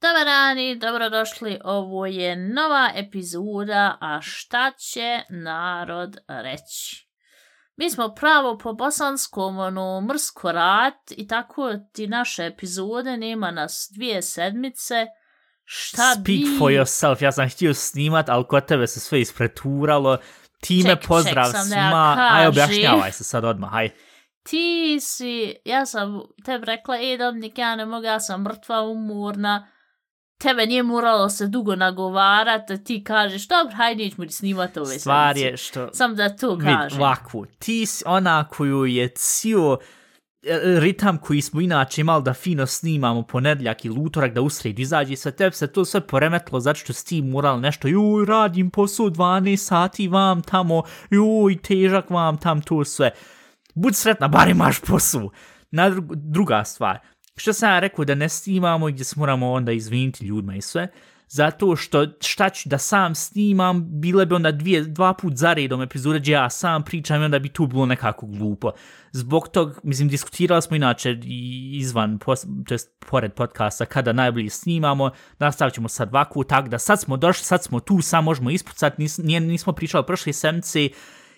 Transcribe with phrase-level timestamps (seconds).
[0.00, 7.08] Dobar dan i dobrodošli, ovo je nova epizoda, a šta će narod reći?
[7.76, 13.90] Mi smo pravo po bosanskom, ono, mrsko rat i tako ti naše epizode, nema nas
[13.94, 15.06] dvije sedmice.
[15.72, 16.58] Šta Speak bi...
[16.58, 20.18] for yourself, ja sam htio snimat, ali kod tebe se sve ispreturalo.
[20.60, 22.28] Time Ček, ček, pozdrav ja svima.
[22.30, 23.90] Aj, objašnjavaj se sad odmah, aj.
[24.42, 29.68] ti si, ja sam tebi rekla, e Dominik, ja ne mogu, ja sam mrtva, umorna,
[30.38, 34.98] tebe nije moralo se dugo nagovarat, a ti kažeš, dobro, hajde, nećemo ni snimat ove
[34.98, 35.88] Stvar sedmice." je što...
[35.92, 37.00] Sam da to Vid, kažem.
[37.00, 39.76] ovako, ti si ona koju je cijel e,
[40.42, 44.78] E, e, ritam koji smo inače imali da fino snimamo ponedljak ili utorak da usred
[44.78, 48.70] izađe sa tebi se to sve poremetilo zato što si ti moral nešto joj radim
[48.70, 53.10] posao 12 sati vam tamo joj težak vam tam to sve.
[53.74, 55.30] Bud sretna bar imaš posao.
[55.70, 56.98] Na dru druga stvar
[57.36, 60.60] što sam ja rekao da ne snimamo i gdje se moramo onda izviniti ljudima i
[60.60, 60.88] sve
[61.30, 65.82] zato što šta ću da sam snimam, bile bi onda dvije, dva put za redom
[65.82, 68.70] epizode gdje ja sam pričam i onda bi tu bilo nekako glupo.
[69.12, 71.18] Zbog tog, mislim, diskutirali smo inače
[71.72, 76.78] izvan, pos, to jest pored podcasta, kada najbolje snimamo, nastavit ćemo sad ovako, tak da
[76.78, 80.88] sad smo došli, sad smo tu, sad možemo ispucati, nis, nije, nismo pričali prošle semce,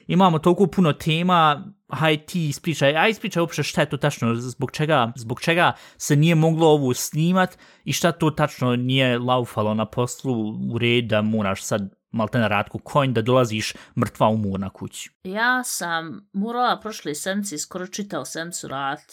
[0.07, 4.71] imamo toliko puno tema, haj ti ispričaj, aj ispričaj uopšte šta je to tačno, zbog
[4.71, 9.87] čega, zbog čega se nije moglo ovo snimat i šta to tačno nije laufalo na
[9.87, 10.35] poslu
[10.73, 15.11] u red da moraš sad malte na radku konj da dolaziš mrtva umorna kući.
[15.25, 19.13] Ja sam morala prošle sedmice skoro čitao sedmicu rat,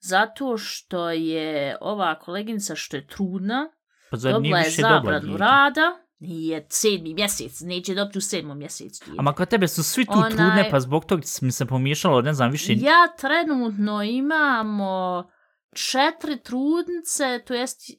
[0.00, 3.70] zato što je ova koleginica što je trudna,
[4.10, 9.04] Pa dobila je zabranu rada, nije sedmi mjesec, neće dobiti u sedmom mjesecu.
[9.04, 9.18] dijete.
[9.18, 12.32] Ama kod tebe su svi tu Onaj- trudne, pa zbog tog mi se pomiješalo, ne
[12.34, 12.72] znam, više...
[12.72, 15.24] Ja trenutno imamo
[15.72, 17.90] četiri trudnice, to jest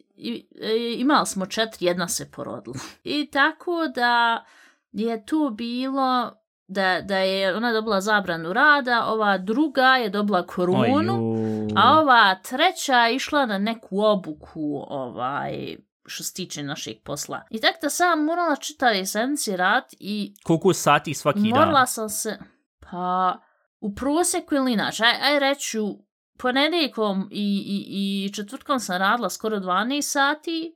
[0.62, 2.76] e, imali smo četiri, jedna se porodila.
[3.04, 4.46] I tako da
[4.92, 6.32] je tu bilo
[6.68, 11.68] da, da je ona dobila zabranu rada, ova druga je dobila koronu, Oju.
[11.76, 15.78] a ova treća je išla na neku obuku ovaj
[16.10, 17.42] što se tiče našeg posla.
[17.50, 21.88] I tako da sam morala čitati sedmici rad i Koliko sati svaki Morala dan?
[21.88, 22.38] sam se,
[22.80, 23.40] pa,
[23.80, 25.88] u prosjeku ili inače, aj, aj reću,
[26.38, 30.76] ponedjeljkom i, i, i četvrtkom sam radila skoro 12 sati,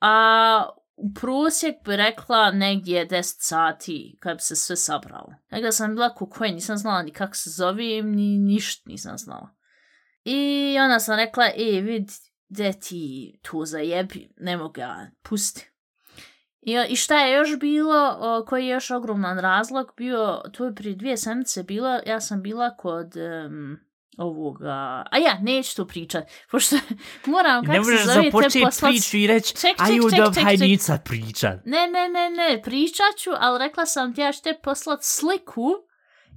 [0.00, 5.34] a u prosjek bi rekla negdje 10 sati kad bi se sve sabralo.
[5.50, 9.54] Tako da sam bila ko nisam znala ni kako se zovem, ni ništa nisam znala.
[10.24, 12.10] I onda sam rekla, e, vid,
[12.52, 15.68] de ti to zajebi, ne mogu ga, pusti.
[16.60, 20.74] I, I šta je još bilo, o, koji je još ogroman razlog bio, to je
[20.74, 23.76] prije dvije sedmice bilo, ja sam bila kod um,
[24.18, 26.76] ovoga, a ja, neću to pričat, pošto
[27.26, 28.90] moram, Ne kako možeš se zove, te započeti poslat...
[28.90, 30.66] priču i reći, Ček, ček, aju ček, da ček, haj ček.
[30.68, 31.60] nić sad pričat.
[31.64, 35.70] Ne, ne, ne, ne, pričat ću, ali rekla sam ti ja ću te poslat sliku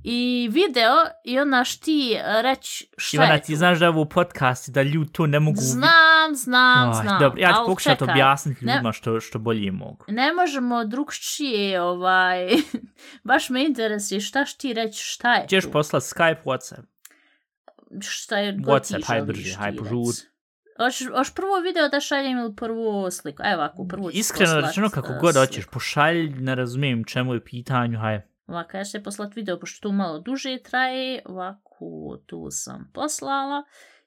[0.07, 0.91] i video
[1.23, 3.57] i onda ti e, reći šta Ivana, je ti tu.
[3.57, 5.57] znaš da je ovo podcast i da ljudi to ne mogu.
[5.59, 7.19] Znam, znam, Aj, znam.
[7.19, 10.05] Dobro, ja ću pokušati objasniti ne- ljudima što, što bolje mogu.
[10.07, 12.47] Ne možemo drugčije, ovaj,
[13.23, 15.71] baš me interesuje šta ti reći, šta je Ćeš tu.
[15.71, 16.83] poslat Skype, WhatsApp.
[18.01, 19.79] šta je god WhatsApp, ti haj želiš brže, ti haj reci.
[19.79, 20.13] požur.
[20.77, 23.41] Hoš, hoš prvo video da šaljem ili prvo sliku?
[23.45, 27.43] Evo ovako, prvo ću Iskreno rečeno kako uh, god hoćeš, pošalj, ne razumijem čemu je
[27.43, 28.34] pitanju, haj.
[28.47, 31.21] Ovako, ja ću te poslat video, pošto tu malo duže traje.
[31.25, 33.63] Ovako, tu sam poslala.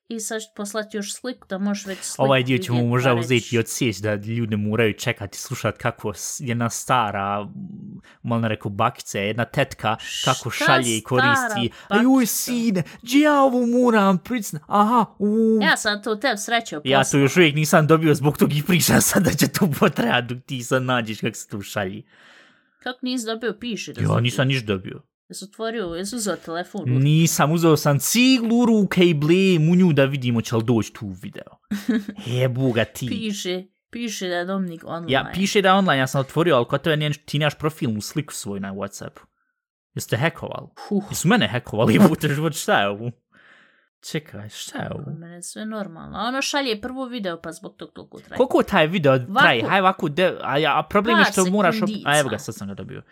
[0.09, 3.21] I sad ću poslati još sliku da možeš već sliku Ovaj dio ćemo možda pa
[3.21, 7.49] uzeti i odsjeći da ljudi moraju čekati, slušati kako jedna stara,
[8.23, 11.71] malo ne rekao bakica, jedna tetka, kako Šta šalje i stara koristi.
[11.71, 11.95] bakica?
[11.95, 14.61] Ajoj, sine, gdje ja ovo moram pricna?
[14.67, 15.59] Aha, u...
[15.63, 19.01] Ja sam to tebi srećao Ja to još uvijek nisam dobio zbog tog i pričam
[19.11, 22.05] sad da će to potrajati dok ti sad nađeš kako se to šalji.
[22.83, 23.93] Kako nisi dobio, piši.
[23.93, 25.03] da Ja nisam niš dobio.
[25.29, 26.83] Jesi otvorio, jesi uzeo telefon?
[26.87, 31.59] Nisam, uzeo sam ciglu ruke i ble munju da vidimo će li doći tu video.
[32.41, 33.07] Jebuga ti.
[33.07, 35.13] Piše, piše da je Dominik online.
[35.13, 38.01] Ja, piše da je online, ja sam otvorio, ali kod tebe nije, ti nemaš profilnu
[38.01, 39.21] sliku svoj na Whatsappu.
[39.95, 40.67] Jeste hekovali?
[40.89, 43.11] Huh, Jesu mene hekovali, jebute život, šta je ovo?
[44.01, 45.13] Čekaj, šta je ovo?
[45.19, 46.19] mene sve normalno.
[46.19, 48.37] Ono šalje prvo video, pa zbog tog toliko traje.
[48.37, 49.63] Koliko taj video traje?
[49.69, 51.83] Haj ovako, de, a, a problem je što moraš...
[51.83, 51.89] Op...
[52.05, 53.03] A evo ga, sad sam ga dobio.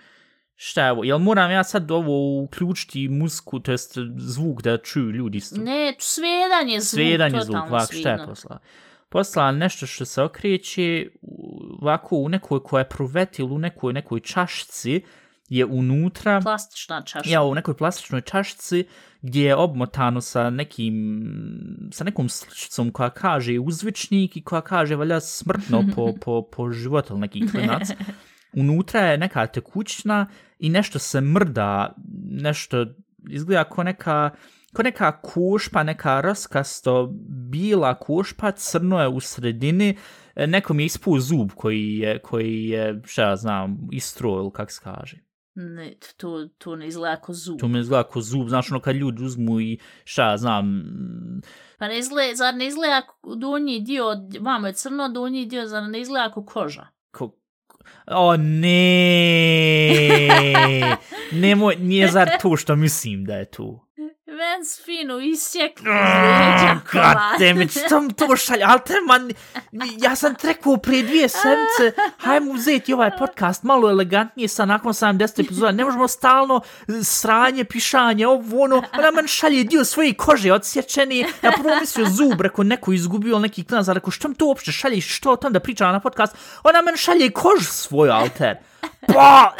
[0.54, 1.04] Šta je ovo?
[1.04, 5.38] Jel moram ja sad ovo uključiti muziku, to jest zvuk da čuju ljudi?
[5.38, 5.60] isto?
[5.60, 7.00] Ne, svedan je zvuk.
[7.00, 8.60] Svedan je zvuk, totalno ovak, šta je poslala?
[9.08, 11.06] Poslala nešto što se okreće,
[11.80, 15.02] ovako u nekoj koja je provetil u nekoj nekoj čašici
[15.48, 17.30] je unutra Plastična čaša.
[17.30, 18.84] ja u nekoj plastičnoj čašici
[19.22, 25.20] gdje je obmotano sa nekim sa nekom sličicom koja kaže uzvičnik i koja kaže valjda
[25.20, 27.88] smrtno po, po, po životu ili neki klinac.
[28.52, 30.26] Unutra je neka tekućna
[30.58, 31.94] i nešto se mrda,
[32.30, 32.86] nešto
[33.28, 34.30] izgleda kao neka
[34.76, 37.08] ko neka kušpa, neka raskasto
[37.50, 39.96] bila kušpa, crno je u sredini,
[40.34, 44.72] e, nekom je ispuo zub koji je, koji je, šta ja znam, istro ili kak
[44.72, 45.25] se kaže.
[45.58, 47.58] Ne, to, to ne izgleda kao zub.
[47.58, 50.82] To mi izgleda kao zub, znaš ono kad ljudi uzmu i šta znam,
[51.78, 54.04] Pa ne izgleda, zar ne izgleda ko- donji dio,
[54.40, 56.86] vamo je crno, donji dio, zar ne izgleda kao koža?
[57.10, 57.36] ko...
[58.06, 58.70] O ne,
[61.42, 63.85] nemoj, nije zar to što mislim da je tu.
[64.36, 65.90] Ven s finu isjekli
[67.38, 69.30] damn it, što mi to šalje, ali te man,
[69.98, 75.44] ja sam trekao prije dvije sedmice, hajmo uzeti ovaj podcast malo elegantnije sa nakon 70
[75.44, 76.60] epizoda, ne možemo stalno
[77.04, 82.40] sranje, pišanje, ovo ono, ona man šalje dio svoje kože odsječeni, ja prvo mislio zub,
[82.40, 85.92] rekao neko izgubio neki klinac, rekao što mi to uopšte šalje, što tam da priča
[85.92, 88.56] na podcast, ona man šalje kožu svoju, alter.
[89.06, 89.54] Pa,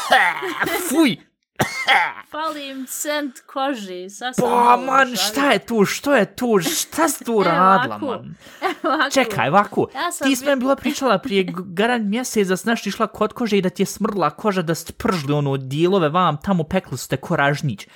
[0.88, 1.25] fuj,
[2.30, 4.10] Fali im cent koži.
[4.10, 8.34] Sam pa man, šta je tu, što je tu, šta si tu Evo radila, man?
[8.82, 9.10] Ovako.
[9.12, 12.68] Čekaj, ovako, Ja sam ti s meni bila pričala prije g- garant mjesec da si
[12.68, 16.08] nešto išla kod kože i da ti je smrla koža da ste pržli ono dijelove
[16.08, 17.86] vam, tamo pekli ste koražnić.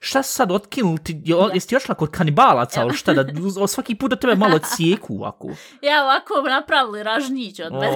[0.00, 1.48] Šta su sad otkinuli ti, je, Ja.
[1.54, 3.24] jesi ti ošla kod kanibalaca ili šta, da
[3.60, 5.48] o, svaki put da tebe malo cijeku ovako.
[5.82, 7.92] Ja ovako napravili ražnić od mene.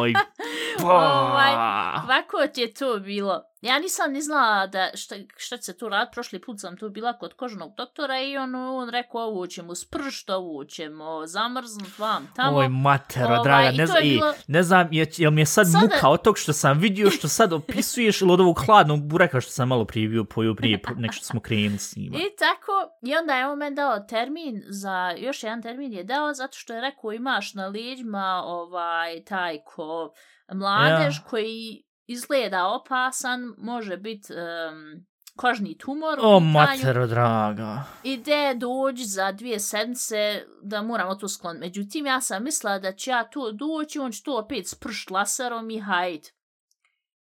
[0.00, 0.14] Oj,
[0.84, 2.02] Ovaj, pa.
[2.04, 3.42] Ovako ti je to bilo.
[3.60, 6.08] Ja nisam ni znala da šta, šta će se tu rad.
[6.12, 10.30] Prošli put sam tu bila kod kožnog doktora i on, on rekao ovo ćemo spršt,
[10.30, 12.58] ovo ćemo zamrznut vam tamo.
[12.58, 15.66] Oj, matero, Ovaj, draga, ne, znam, je bilo- ne znam, je, jel mi je sad
[15.66, 19.40] Sada- muka od tog što sam vidio, što sad opisuješ, ili od ovog hladnog bureka
[19.40, 22.16] što sam malo prije bio pojo prije, nek što smo krenuli s njima.
[22.16, 22.72] I tako,
[23.02, 26.74] i onda je on meni dao termin za, još jedan termin je dao, zato što
[26.74, 30.12] je rekao imaš na leđima ovaj, taj ko
[30.52, 31.22] mladež Ja.
[31.30, 35.06] koji izgleda opasan, može biti um,
[35.36, 36.18] kožni tumor.
[36.22, 37.84] O, matero, draga.
[38.02, 41.66] ide dođi za dvije sedmice da moramo to skloniti.
[41.66, 45.70] Međutim, ja sam mislila da će ja to doći, on će to opet spršt laserom
[45.70, 46.32] i hajt.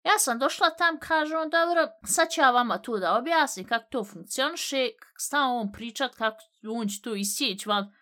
[0.04, 3.86] Ja sam došla tam, kaže on, dobro, sad ću ja vama to da objasnim kako
[3.90, 6.36] to funkcioniše, stavno on pričat kako
[6.68, 7.92] on će to isjeći vam.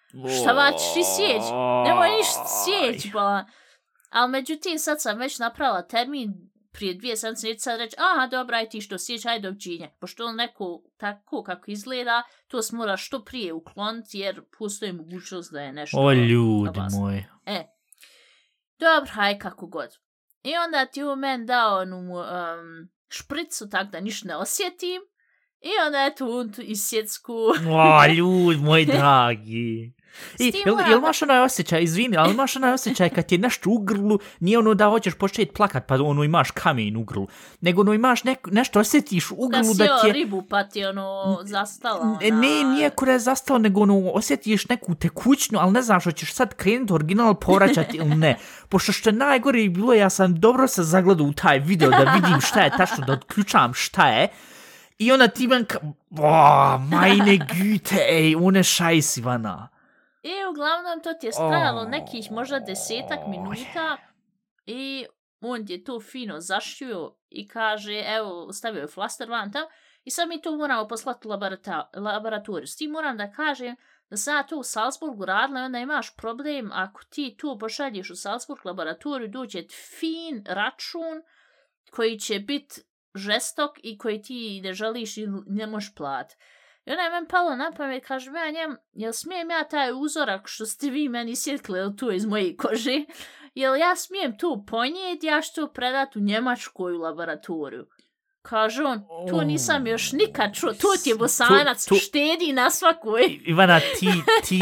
[0.41, 1.53] Šta va ćeš isjeći?
[1.85, 3.45] Nemoj ništa sjeći, pa.
[4.11, 8.57] Ali međutim, sad sam već napravila termin prije dvije sedmice, neću sad reći, aha, dobra,
[8.57, 9.91] aj ti što sjeći, aj doviđenja.
[10.01, 15.53] Pošto on neko tako kako izgleda, to se mora što prije ukloniti, jer postoji mogućnost
[15.53, 15.99] da je nešto...
[16.01, 17.25] O, ljudi moji.
[17.47, 17.65] E,
[18.79, 19.91] dobro, haj kako god.
[20.43, 25.03] I onda ti u men dao onu um, špricu tak da ništa ne osjetim.
[25.61, 27.33] I onda je tu isjecku.
[27.71, 29.93] O, ljudi moji dragi.
[30.39, 33.71] I, jel, jel imaš onaj osjećaj, izvini, ali imaš onaj osjećaj kad ti je nešto
[33.71, 37.29] u grlu, nije ono da hoćeš početi plakat pa ono imaš kamen u grlu,
[37.61, 40.13] nego ono imaš nek, nešto osjetiš u Da grlu si da ti je...
[40.13, 42.01] ribu pa ti ono zastala.
[42.01, 42.19] Ona...
[42.21, 46.55] Ne, nije kura je zastalo, nego ono, osjetiš neku tekućnju, ali ne znaš, hoćeš sad
[46.55, 48.37] krenuti original povraćati ili ne.
[48.69, 52.41] Pošto što je najgore bilo, ja sam dobro se zagledao u taj video da vidim
[52.41, 54.29] šta je tačno, da otključam šta je.
[54.99, 55.79] I onda ti man ka...
[56.19, 59.69] O, majne güte, ej, one šajs, Ivana.
[60.23, 61.85] I uglavnom to ti je stajalo O.
[61.85, 63.97] nekih možda desetak minuta
[64.67, 65.07] i
[65.41, 69.65] on je to fino zašio i kaže, evo, stavio je flaster van tam
[70.05, 71.31] i sad mi to moramo poslati u
[71.95, 72.67] laboratoriju.
[72.67, 73.77] S tim moram da kažem
[74.11, 78.11] da sam ja to u Salzburgu radila i onda imaš problem ako ti to pošalješ
[78.11, 81.23] u Salzburg laboratoriju, doće ti fin račun
[81.91, 82.81] koji će biti
[83.15, 86.33] žestok i koji ti ne želiš i ne možeš plat.
[86.87, 90.43] I onda je meni palo na pamet, kažem ja njem, jel smijem ja taj uzorak
[90.49, 93.05] što ste vi meni sjetkli tu iz moje kože,
[93.55, 97.87] jel ja smijem tu ponijeti, ja ću to predat u Njemačku u laboratoriju.
[98.43, 102.71] Kaže on, to nisam još nikad čuo, to ti je bosanac, To- to- štedi na
[102.71, 104.09] svakoj, Ivana, ti,
[104.45, 104.61] ti,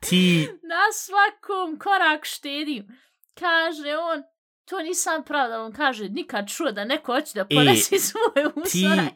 [0.00, 2.86] ti, na svakom korak štedim.
[3.38, 4.22] Kaže on,
[4.64, 9.12] to nisam pravda, on kaže, nikad čuo da neko hoće da ponesi svoj ti, uzorak.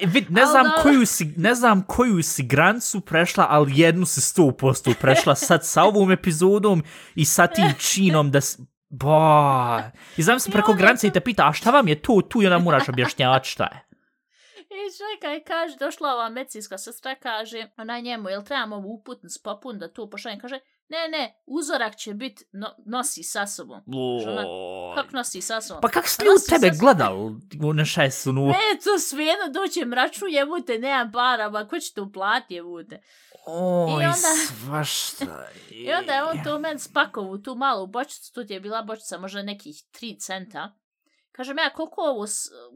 [0.00, 0.82] E, vid, ne znam dobro.
[0.82, 5.66] koju si, ne znam koju si granicu prešla, ali jednu si sto posto prešla sad
[5.66, 6.82] sa ovom epizodom
[7.14, 8.58] i sa tim činom da s...
[8.88, 9.90] Ba.
[10.16, 12.46] I znam se preko granice i te pita, a šta vam je to tu i
[12.46, 13.84] onda moraš objašnjavati šta je.
[14.58, 19.78] I čekaj, kaže, došla ova medicinska sestra, kaže, ona njemu, jel trebamo ovu uputnicu popun
[19.78, 20.40] da to pošaljem?
[20.40, 23.80] Kaže, ne, ne, uzorak će biti, no, nosi sa sobom.
[24.24, 24.42] Žena.
[24.94, 25.80] Kako nosi sa sobom?
[25.80, 27.18] Pa kako ste Pa ljudi nosi tebe sa- gledali
[27.62, 28.32] u nešesu?
[28.32, 28.46] Nu?
[28.46, 33.00] Ne, to svejedno doće mraču, jebute, nemam para, ma ko će to uplatiti, jebute.
[33.46, 35.46] Oj, I onda- svašta.
[35.70, 39.42] I onda je on to men spakovu, tu malu bočicu, tu je bila bočica možda
[39.42, 40.74] nekih 3 centa.
[41.32, 42.24] Kažem ja, koliko ovo,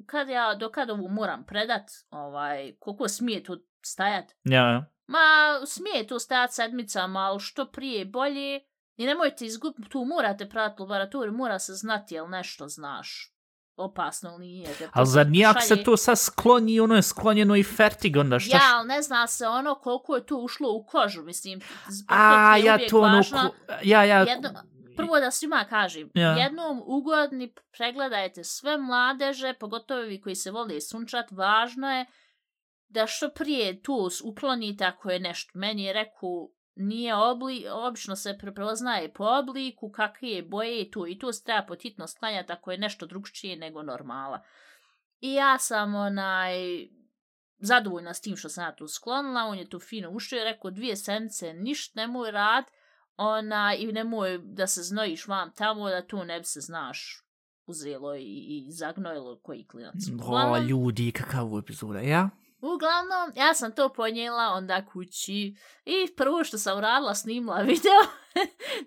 [0.06, 4.24] kad ja, do kad ovu moram predat, ovaj, koliko smije tu stajat?
[4.44, 5.18] Ja, Ma,
[5.66, 8.60] smije tu stajat sedmicama, ali što prije bolje.
[8.96, 13.34] I nemojte izgubiti, tu morate pratiti laboratoriju, mora se znati jel nešto znaš.
[13.76, 14.68] Opasno ili nije.
[14.80, 18.38] da ali zar nije ako se to sad skloni, ono je sklonjeno i fertig, onda
[18.38, 18.56] šta?
[18.56, 21.60] Ja, ali ne zna se ono koliko je tu ušlo u kožu, mislim.
[22.08, 23.16] A, ja to ono...
[23.16, 23.50] važno-
[23.82, 24.18] Ja, ja...
[24.20, 24.50] Jedno,
[24.96, 26.32] prvo da svima kažem, Ja.
[26.32, 32.06] jednom ugodni pregledajte sve mladeže, pogotovo vi koji se vole sunčat, važno je
[32.88, 35.50] da što prije tu uklonite ako je nešto.
[35.54, 41.06] Meni je rekao, nije obli, obično se prepoznaje po obliku, kakve je boje i tu
[41.06, 44.42] i tu se treba potitno sklanjati ako je nešto drugčije nego normala.
[45.20, 46.54] I ja sam onaj
[47.58, 50.70] zadovoljna s tim što sam ja tu sklonila, on je tu fino ušao i rekao
[50.70, 52.64] dvije sedmice, ništa nemoj rad,
[53.16, 57.24] ona, i nemoj da se znojiš vam tamo, da tu ne bi se, znaš,
[57.66, 59.94] uzelo i, i zagnojilo koji klinac.
[60.22, 62.30] O, ljudi, kakav epizoda, ja?
[62.60, 68.00] Uglavnom, ja sam to ponijela onda kući i prvo što sam radila, snimila video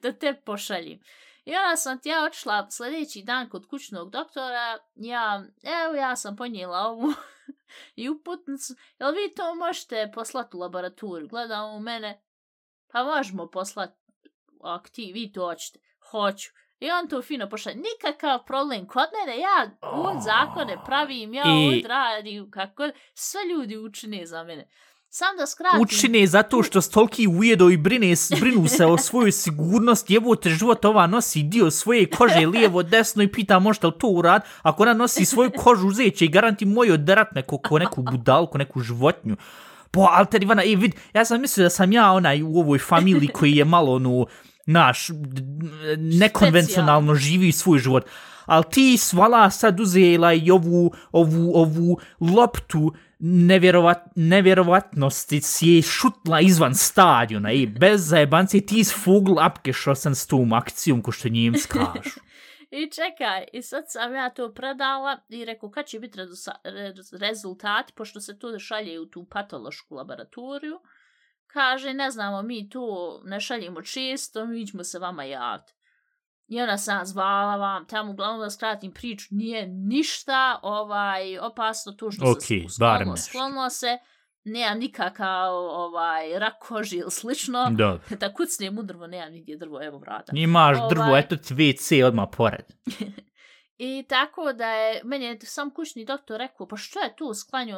[0.01, 0.99] da te pošaljem.
[1.45, 6.35] I onda sam ti ja otišla sljedeći dan kod kućnog doktora, ja, evo ja sam
[6.35, 7.13] ponijela ovu
[7.95, 11.27] i uputnicu, jel vi to možete poslati u laboratoriju?
[11.27, 12.23] Gleda u mene,
[12.91, 13.99] pa možemo poslati,
[14.63, 15.79] ako ti vi to hoćete,
[16.11, 16.49] hoću.
[16.81, 21.79] I on to fino pošalje, nikakav problem kod mene, ja od zakone pravim, ja I-
[21.79, 22.83] odradim, kako
[23.13, 24.67] sve ljudi učine za mene.
[25.09, 25.81] Sam da skratim.
[25.81, 31.07] Učine zato što stolki ujedo i brine, brinu se o svojoj sigurnosti, jebote život ova
[31.07, 35.25] nosi dio svoje kože lijevo, desno i pita možete li to urad, ako ona nosi
[35.25, 39.35] svoju kožu uzeće i garanti moj oderat neko, ko neku budalku, neku životnju.
[39.91, 42.79] Po, ali te Ivana, e, vid, ja sam mislio da sam ja onaj u ovoj
[42.79, 44.25] familiji koji je malo, ono,
[44.71, 45.07] naš,
[45.97, 48.05] nekonvencionalno živi svoj život.
[48.45, 56.41] Ali ti svala sad uzela i ovu, ovu, ovu loptu nevjerovat, nevjerovatnosti si je šutla
[56.41, 61.57] izvan stadiona i bez zajebancije ti s fugl apkešao s tom akcijom ko što njim
[61.57, 62.19] skažu.
[62.71, 66.19] I čekaj, i sad sam ja to predala i rekao kad će biti
[67.19, 70.79] rezultat, pošto se to šalje u tu patološku laboratoriju.
[71.53, 75.73] Kaže, ne znamo, mi to ne šaljemo često, mi ćemo se vama javiti.
[76.47, 82.11] I ona sam zvala vam, tamo uglavnom da skratim priču, nije ništa ovaj opasno to
[82.11, 83.97] što Okej, se sklonilo, sklonilo se,
[84.43, 87.67] nema nikakav ovaj, rak koži ili slično.
[87.69, 87.99] Dobro.
[88.19, 90.31] Da kucnem u drvo, nema nigdje drvo, evo vrata.
[90.35, 91.19] Imaš drvo, Ovaj.
[91.19, 91.53] eto ti
[92.03, 92.65] odmah pored.
[93.77, 97.75] I tako da je, meni je sam kućni doktor rekao, pa što je tu sklanju,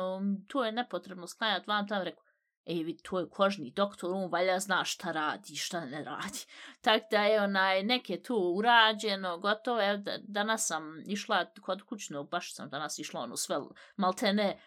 [0.48, 2.23] to je nepotrebno sklanjati vam tamo, rekao,
[2.65, 6.39] ej to je kožni doktor, on valja zna šta radi, šta ne radi.
[6.82, 12.29] Tako da je onaj, neke tu urađeno, gotovo, evo, da, danas sam išla kod kućnog,
[12.29, 13.58] baš sam danas išla, ono, sve,
[13.96, 14.60] maltene,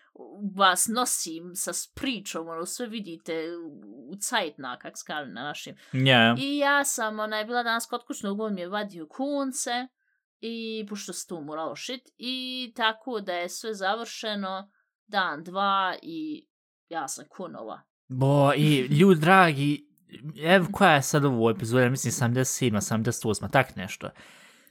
[0.57, 3.57] vas nosim sa pričom, ono, sve vidite
[4.11, 5.77] u cajtna, kak se kaže na našim.
[5.93, 9.87] Ja, I ja sam onaj, bila danas kod kućnog, on mi je vadio kunce
[10.41, 14.71] i pošto se tu moralo šit i tako da je sve završeno
[15.07, 16.47] dan, dva i
[16.89, 17.81] ja sam kunova.
[18.09, 19.87] Bo, i ljudi dragi,
[20.45, 24.09] evo koja je sad ovo epizoda, mislim 77, 78, tak nešto.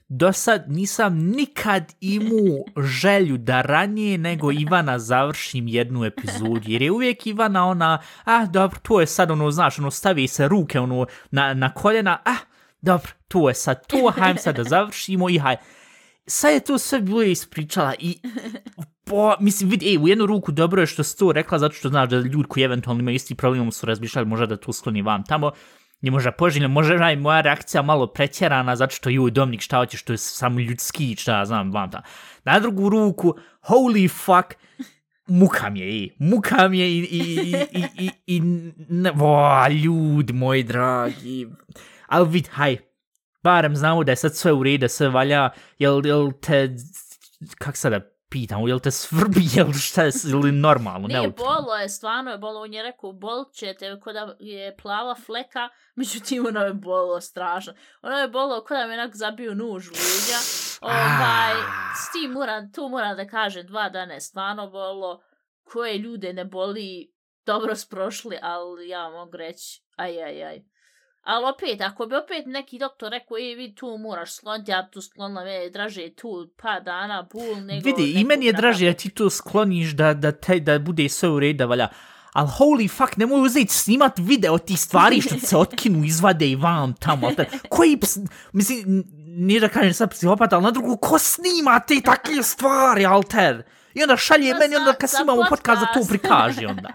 [0.07, 6.91] Do sad nisam nikad imao želju da ranije nego Ivana završim jednu epizodu, jer je
[6.91, 11.05] uvijek Ivana ona, ah, dobro, to je sad ono, znaš, ono, stavi se ruke ono,
[11.31, 12.38] na, na koljena, ah,
[12.81, 15.55] dobro, to je sad to, hajmo sad da završimo i haj.
[16.27, 18.19] Sad je to sve bilo ispričala i
[19.05, 21.89] po, mislim, vidi, ej, u jednu ruku dobro je što si to rekla, zato što
[21.89, 25.24] znaš da ljudi koji eventualno imaju isti problem su razmišljali možda da to skloni vam
[25.24, 25.51] tamo,
[26.01, 29.97] je možda poželjno, možda je moja reakcija malo pretjerana, zato što ju Dominik šta hoće,
[29.97, 32.03] što je samo ljudski, šta ja znam, vam tamo.
[32.43, 34.59] Na drugu ruku, holy fuck,
[35.27, 38.41] muka mi je, ej, muka mi je i, i, i, i, i, i
[38.89, 41.47] ne, o, ljudi moji dragi,
[42.07, 42.77] ali vid, haj,
[43.43, 46.75] barem znamo da je sad sve u redu, sve valja, jel, jel te,
[47.57, 51.62] kak sada pitam, jel te svrbi, jel šta je, ili normalno, Nije neutralno?
[51.62, 55.15] bolo je, stvarno je bolo, on je rekao, bolit će te kod da je plava
[55.15, 57.74] fleka, međutim ono je bolo strašno.
[58.01, 60.39] Ono je bolo kod da me onak zabio nuž u leđa.
[60.82, 61.54] Ovaj,
[61.96, 65.24] s tim moram, tu moram da kažem, dva dana je stvarno bolo,
[65.63, 67.13] koje ljude ne boli,
[67.46, 70.63] dobro su prošli, ali ja mogu reći, aj, aj, aj.
[71.25, 75.01] Ali opet, ako bi opet neki doktor rekao, e, vidi, tu moraš skloniti, ja tu
[75.01, 77.86] sklonila me draže tu pa dana, bul, nego...
[77.86, 81.29] Vidi, i meni je draže da ti to skloniš da, da, te, da bude sve
[81.29, 81.88] u redu, da valja.
[82.34, 86.94] Ali holy fuck, nemoj uzeti snimat video ti stvari što se otkinu, izvade i vam
[86.94, 87.32] tamo.
[87.32, 88.17] Te, koji, ps,
[88.53, 93.63] mislim, nije da kažem sad psihopat, ali na drugu, ko snima te takve stvari, alter?
[93.94, 96.89] I onda šalje Pa meni, za- onda kad za snimamo podcast, da to prikaži onda.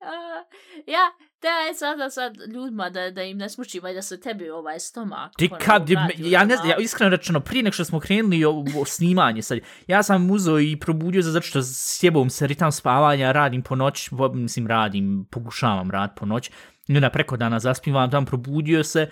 [0.00, 0.44] A,
[0.96, 1.10] ja,
[1.42, 4.80] da je sada sad ljudima da, da im ne smučimo i da se tebi ovaj
[4.80, 5.32] stomak.
[5.36, 8.44] Ti ono, kad, je- ja ne znam, ja iskreno rečeno, prije nek što smo krenuli
[8.44, 12.72] o, o snimanje sad, ja sam uzeo i probudio se zato što sjebom se ritam
[12.72, 16.50] spavanja, radim po noć, mislim radim, pokušavam rad po noć,
[16.88, 19.10] i onda preko dana zaspivam, tam probudio se,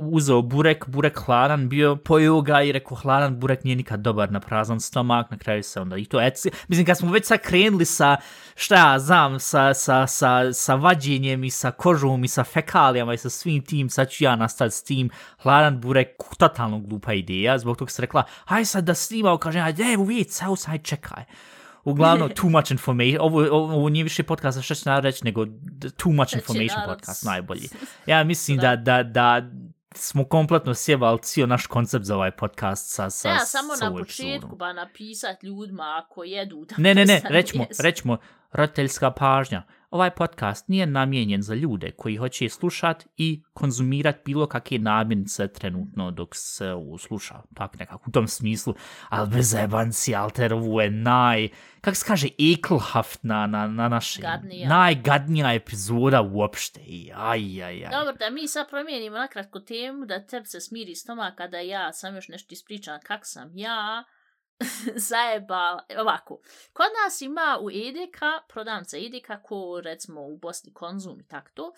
[0.00, 4.40] uzeo burek, burek hladan bio, pojeo ga i rekao hladan burek nije nikad dobar na
[4.40, 6.50] prazan stomak, na kraju se onda i to eci.
[6.68, 8.16] Mislim, kad smo već sad krenuli sa,
[8.54, 13.18] šta ja znam, sa, sa, sa, sa vađenjem i sa kožom i sa fekalijama i
[13.18, 17.76] sa svim tim, sad ću ja nastati s tim, hladan burek, totalno glupa ideja, zbog
[17.76, 21.24] toga se rekla, haj sad da snimao, kaže, ajde, evo vidjeti, sad, haj čekaj.
[21.84, 25.46] Uglavnom, too much information, ovo, ovo, ovo nije više podcast, šta ću reći, nego
[25.96, 27.68] too much information podcast, najbolji.
[28.06, 29.42] Ja mislim da, da, da
[29.94, 33.96] smo kompletno sjebali cijel naš koncept za ovaj podcast sa, sa, Ja, samo sa na
[33.96, 38.18] početku ba napisat ljudima ako jedu da Ne, ne, ne, rećmo, rećmo,
[38.52, 39.62] roditeljska pažnja.
[39.90, 46.10] Ovaj podcast nije namijenjen za ljude koji hoće slušat i konzumirat bilo kakve namirnice trenutno
[46.10, 48.74] dok se ovo sluša, tak nekako u tom smislu,
[49.08, 51.48] ali bez jebanci, alter, ovo je naj,
[51.80, 54.68] kak se kaže, ekelhaft na, na, na naše, Gadnija.
[54.68, 57.90] najgadnija epizoda uopšte, I, aj, aj, aj.
[57.90, 62.14] Dobro, da mi sad promijenimo nakratko temu, da tebi se smiri stomak, kada ja sam
[62.14, 64.04] još nešto ispričala kak sam ja
[65.08, 65.84] zajebala.
[65.98, 66.40] Ovako,
[66.72, 71.72] kod nas ima u Idika, prodavnica Idika, ko recimo u Bosni Konzum i tak to,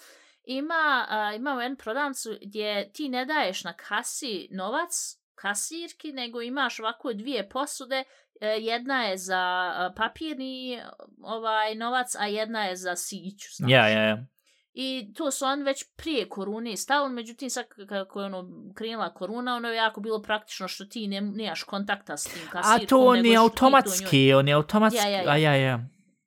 [0.44, 6.80] ima, a, imamo jednu prodavnicu gdje ti ne daješ na kasi novac, kasirki, nego imaš
[6.80, 8.04] ovako dvije posude,
[8.40, 10.82] e, jedna je za papirni
[11.22, 13.48] ovaj novac, a jedna je za siću.
[13.52, 13.70] Znaš.
[13.70, 14.26] Ja, ja, ja.
[14.74, 19.56] I to su on već prije korune stavili, međutim sad kako je ono krenula koruna,
[19.56, 22.86] ono je jako bilo praktično što ti ne, nemaš kontakta s tim A kasirkom.
[22.86, 25.30] to on je automatski, on je automatski, Ja, ja, ja.
[25.30, 25.80] a ja, ja.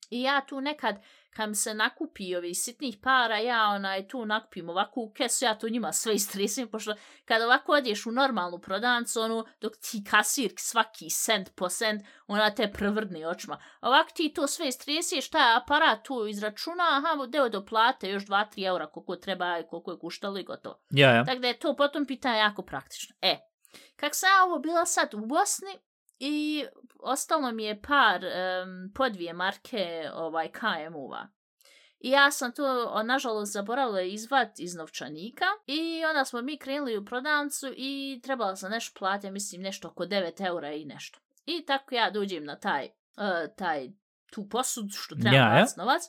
[0.09, 0.95] I ja tu nekad,
[1.35, 5.57] kad mi se nakupi ovih sitnih para, ja onaj tu nakupim ovako u kesu, ja
[5.57, 10.53] to njima sve istresim, pošto kad ovako odješ u normalnu prodavnicu, ono, dok ti kasir
[10.57, 13.61] svaki cent po cent, ona te prevrdne očima.
[13.81, 18.67] Ovako ti to sve istresiješ, taj aparat tu izračuna, aha, deo do plate, još 2-3
[18.67, 20.79] eura koliko treba koliko je kuštalo i gotovo.
[20.89, 21.25] Ja, ja.
[21.25, 23.15] Tako da je to potom pitanje jako praktično.
[23.21, 23.37] E,
[23.95, 25.79] kak sam ja ovo bila sad u Bosni
[26.25, 26.65] i
[26.99, 31.27] ostalo mi je par um, po dvije marke ovaj KM-uva.
[31.99, 37.05] I ja sam to, nažalost, zaboravila izvad iz novčanika i onda smo mi krenuli u
[37.05, 41.19] prodavnicu i trebala sam nešto platiti, mislim nešto oko 9 eura i nešto.
[41.45, 43.89] I tako ja dođem na taj, uh, taj
[44.31, 45.65] tu posud što treba Ja, ja.
[45.77, 46.01] novac.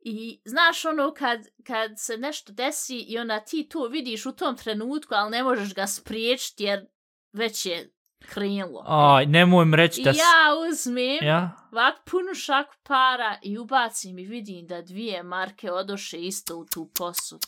[0.00, 4.56] I znaš ono kad, kad se nešto desi i onda ti to vidiš u tom
[4.56, 6.86] trenutku, ali ne možeš ga spriječiti jer
[7.32, 7.92] već je
[8.24, 8.84] krenulo.
[8.86, 10.10] Aj, nemoj mi reći da...
[10.10, 10.24] ja
[10.62, 11.50] uzmem Ja?
[11.72, 16.90] ovak punu šaku para i ubacim i vidim da dvije marke odoše isto u tu
[16.94, 17.40] posud.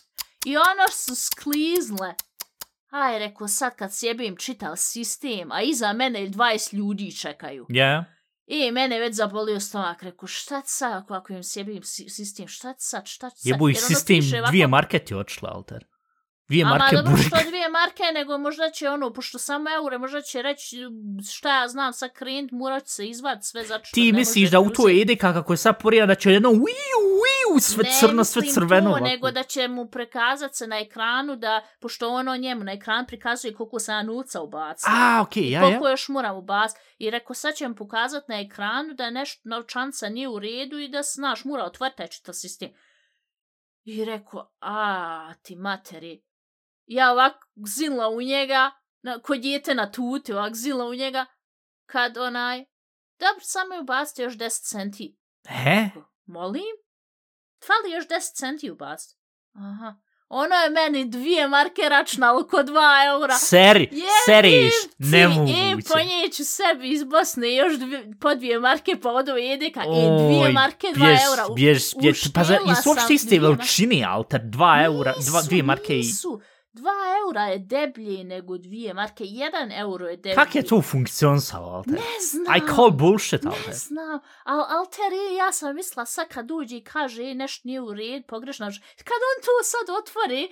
[0.47, 2.15] I ono su sklizle.
[2.91, 7.67] Aj, rekao, sad kad sjebim čitav sistem, a iza mene 20 ljudi čekaju.
[7.69, 8.05] Ja, ja.
[8.47, 12.75] I mene već zabolio stomak, rekao, šta sad ako, ako im sjebim si- sistem, šta
[12.79, 13.39] sad, šta sad?
[13.45, 15.85] Jebu ih Jer ono sistem, ovako- dvije marke ti očle, alter.
[16.49, 17.27] Dvije Ama marke dobro burek.
[17.27, 20.77] što dvije marke, nego možda će ono, pošto samo eure, možda će reći
[21.33, 24.51] šta ja znam, sad krenut, morat će se izvad sve zato što Ti ne misliš
[24.51, 28.25] da u to ide kako je sad porija da će jedno uiu, uiu, sve crno,
[28.25, 28.83] sve crveno.
[28.83, 29.05] to, ovako.
[29.05, 33.55] nego da će mu prikazat se na ekranu da, pošto ono njemu na ekran prikazuje
[33.55, 34.93] koliko sam novca ubacio.
[34.93, 35.67] A, okej, ja, ja.
[35.67, 36.81] koliko još moram ubaciti.
[36.99, 40.89] I rekao, sad će mu pokazat na ekranu da nešto novčanca nije u redu i
[40.89, 42.69] da znaš, mora otvrti taj čitav sistem.
[43.85, 46.23] I rekao, a ti materi.
[46.87, 47.33] Ja ovak
[47.67, 48.71] zila u njega,
[49.03, 51.27] na, ko dijete na tuti, ovak zila u njega,
[51.87, 52.65] kad onaj,
[53.19, 55.17] dobro, samo je ubacite još 10 centi.
[55.49, 55.89] He?
[56.27, 56.75] Molim?
[57.67, 59.15] Fali još 10 centi ubaciti.
[59.55, 59.95] Aha.
[60.29, 62.71] Ono je meni dvije marke računalo oko 2
[63.07, 63.35] eura.
[63.35, 63.91] Seri,
[64.27, 65.53] seriš, Ti, nemoguće.
[65.53, 69.81] E, ponjeću sebi iz Bosne još dvije, po dvije marke pa odo edeka.
[69.81, 71.47] E, Oj, dvije marke, dva bjež, eura.
[71.47, 73.57] U- Bjež, bjež, pa za, jesu uopšte sam iste marke.
[73.57, 75.97] veličine, alter, dva eura, dva, dvije marke i...
[75.97, 76.41] Nisu.
[76.75, 80.35] Dva eura je deblje nego dvije marke, jedan euro je deblje.
[80.35, 81.93] Kak je to funkcionisalo, Alter?
[81.93, 82.57] Ne znam.
[82.57, 83.69] I call bullshit, Alter.
[83.69, 87.63] Ne znam, ali Alter je, ja sam mislila sad kad uđe i kaže "E, nešto
[87.69, 88.67] nije u red, pogrešno,
[89.09, 90.43] kad on to sad otvori,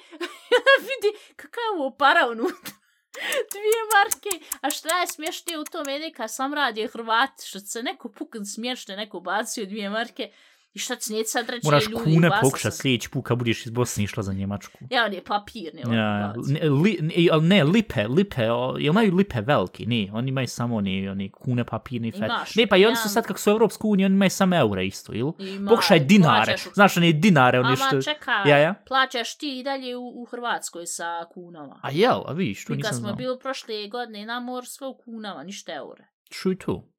[0.89, 2.75] vidi kakav je ovo para unutra.
[3.53, 7.83] Dvije marke, a šta je smješnije u tome, je kad sam radio Hrvati, što se
[7.83, 10.31] neko pukan smješne, neko bacio dvije marke,
[10.75, 13.25] i šta će nije sad reći, Moraš "Ej, ljudi, kune basa pokušat sam." sljedeći put
[13.27, 14.79] kad budeš iz Bosne išla za Njemačku.
[14.91, 19.15] Ja, on je papir, ne, Ja, ne, li, ne, ne, lipe, lipe, o, jel imaju
[19.15, 19.87] lipe veliki?
[19.87, 22.21] Ne, oni imaju samo oni, oni kune papirni fet.
[22.21, 24.87] Imaš, Ne, pa i oni su sad kako su Evropsku uniju, oni imaju samo eure
[24.87, 25.33] isto, ili?
[25.39, 27.85] Ima, Pokušaj dinare, plaćaš znaš oni dinare, oni što...
[27.87, 28.75] Ama čekaj, Ja, ja.
[28.89, 31.05] plaćaš ti i dalje u, u Hrvatskoj sa
[31.35, 31.81] kunama.
[31.83, 33.17] A jel, a vidiš, to Mi kad nisam smo znao.
[33.17, 36.05] bili prošle godine na mor sve u kunama, ništa eure.
[36.31, 36.92] Čuj tu.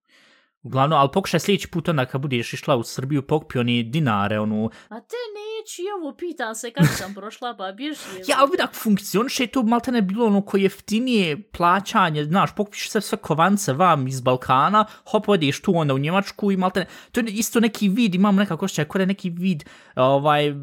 [0.64, 4.70] Uglavnom, ali pokušaj sljedeći put onda kad budeš išla u Srbiju, pokupi oni dinare, onu...
[4.90, 8.00] A te neću i ovo pitan se kako sam prošla, pa bježi.
[8.28, 13.02] Ja, ali vidak funkcioniše to malte ne bilo ono koje jeftinije plaćanje, znaš, pokupiš sve
[13.02, 17.20] sve kovance vam iz Balkana, hop, odeš tu onda u Njemačku i malte ne, to
[17.20, 19.64] je isto neki vid, imam nekako kod je neki vid,
[19.96, 20.54] ovaj,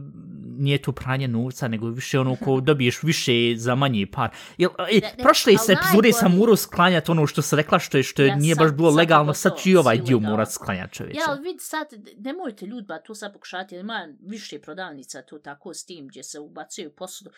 [0.61, 4.31] nije to pranje novca, nego više ono ko dobiješ više za manje par.
[4.59, 7.97] Jel, e, Ne, ne, prošle se epizode sam morao sklanjati ono što se rekla što
[7.97, 10.53] je, što Ja nije sad- baš bilo sad legalno, sad ću i ovaj dio morat
[10.53, 11.19] sklanjati čovječe.
[11.19, 11.87] Ja, ali vidi sad,
[12.19, 16.39] nemojte ljudba tu sad pokušati, jer ima više prodavnica tu tako s tim gdje se
[16.39, 17.31] ubacuju posudu.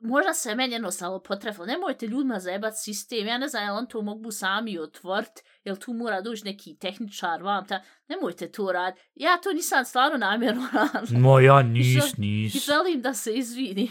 [0.00, 4.02] Možda se meni jednostavno potrefilo, nemojte ljudima zajebat sistem, ja ne znam, jel on to
[4.02, 5.30] mogu sami otvrt,
[5.64, 8.94] jel tu mora doći neki tehničar vam, ta, nemojte to rad.
[9.14, 11.20] Ja to nisam stvarno namjerno radila.
[11.20, 12.66] No ja nis, žel- I nis.
[12.66, 13.90] želim da se izvini.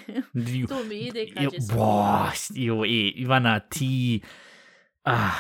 [0.69, 1.57] To mi ide kad će
[2.83, 4.21] e, Ivana, ti...
[5.03, 5.31] Ah,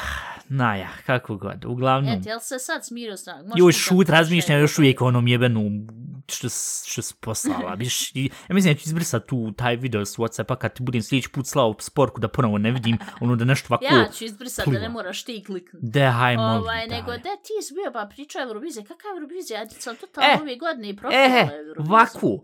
[0.49, 2.13] naja, kako god, uglavnom...
[2.13, 3.53] Eto, jel se sad smirio s nama?
[3.57, 5.61] Joj, šut, razmišljam još uvijek o onom jebenu
[6.27, 6.47] što,
[6.85, 7.75] što si poslala.
[7.79, 11.01] Biš, i, ja mislim da ću izbrisati tu taj video s Whatsappa kad ti budem
[11.01, 13.85] sljedeći put slao sporku da ponovo ne vidim ono da nešto ovako...
[13.95, 15.85] Ja ću izbrisati da ne moraš ti kliknuti.
[15.87, 16.97] De, haj, molim, Ovaj, daj.
[16.97, 19.59] nego, da ti si bio pa pričao Eurovizije, kakva Eurovizija?
[19.59, 21.93] Ja sam totalno E, ove godine i propala E, Euroviziju.
[21.93, 22.39] ovako,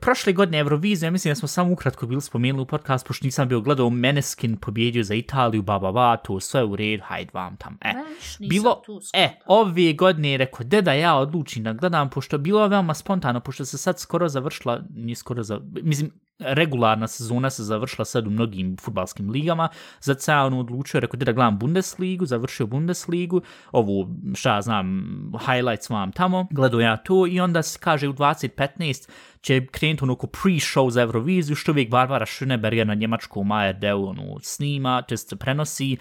[0.00, 3.48] prošle godine Eurovizija, ja mislim da smo samo ukratko bili spomenuli u podcast, pošto nisam
[3.48, 7.56] bio gledao Meneskin pobjedio za Italiju, ba, ba, ba, to sve u red, hajde vam
[7.56, 7.78] tam.
[7.80, 8.82] E, nisam bilo,
[9.14, 12.94] e, ove godine je rekao, de da ja odlučim da gledam, pošto je bilo veoma
[12.94, 18.26] spontano, pošto se sad skoro završila, nije skoro za, mislim, regularna sezona se završila sad
[18.26, 19.68] u mnogim futbalskim ligama,
[20.00, 23.42] za se on odlučio, rekao, da gledam Bundesligu, završio Bundesligu,
[23.72, 25.06] ovu, šta ja znam,
[25.46, 29.08] highlights vam tamo, gledao ja to i onda se kaže u 2015
[29.40, 35.02] će krenuti ono pre-show za Euroviziju, što uvijek Barbara Schöneberger na njemačkom ARD-u ono, snima,
[35.02, 35.96] to se prenosi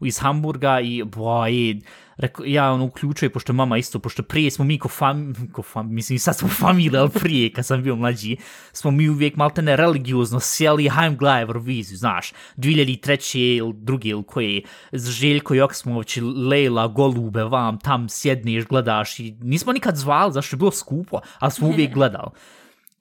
[0.00, 1.80] iz Hamburga i boj,
[2.16, 5.94] reko, ja ono uključujem, pošto mama isto, pošto prije smo mi ko fam, ko fam
[5.94, 8.36] mislim sad smo familija, ali prije kad sam bio mlađi,
[8.72, 13.56] smo mi uvijek maltene religiozno sjeli, gledaj Euroviziju, znaš, 2003.
[13.56, 16.18] ili druge ili koje, Željko Joksmović,
[16.50, 21.52] Lejla, Golube, vam, tam sjedneš, gledaš i nismo nikad zvali, zašto je bilo skupo, ali
[21.52, 22.30] smo uvijek gledali.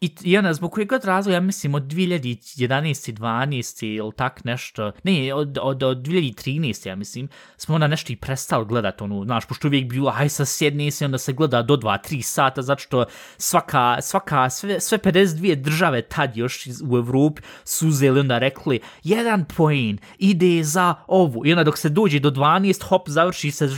[0.04, 3.14] I, I ona, zbog kojeg god razloga, ja mislim, od 2011.
[3.14, 3.86] 12.
[3.86, 6.88] ili tak nešto, ne, od, od, od 2013.
[6.88, 10.46] ja mislim, smo onda nešto i prestali gledat, ono, znaš, pošto uvijek bilo, aj sa
[10.46, 13.06] sjedne se, onda se gleda do 2-3 sata, zato što
[13.38, 18.80] svaka, svaka, sve, sve 52 države tad još iz, u Evropi su uzeli onda rekli,
[19.04, 23.70] jedan poen ide za ovu, i onda dok se dođe do 12, hop, završi se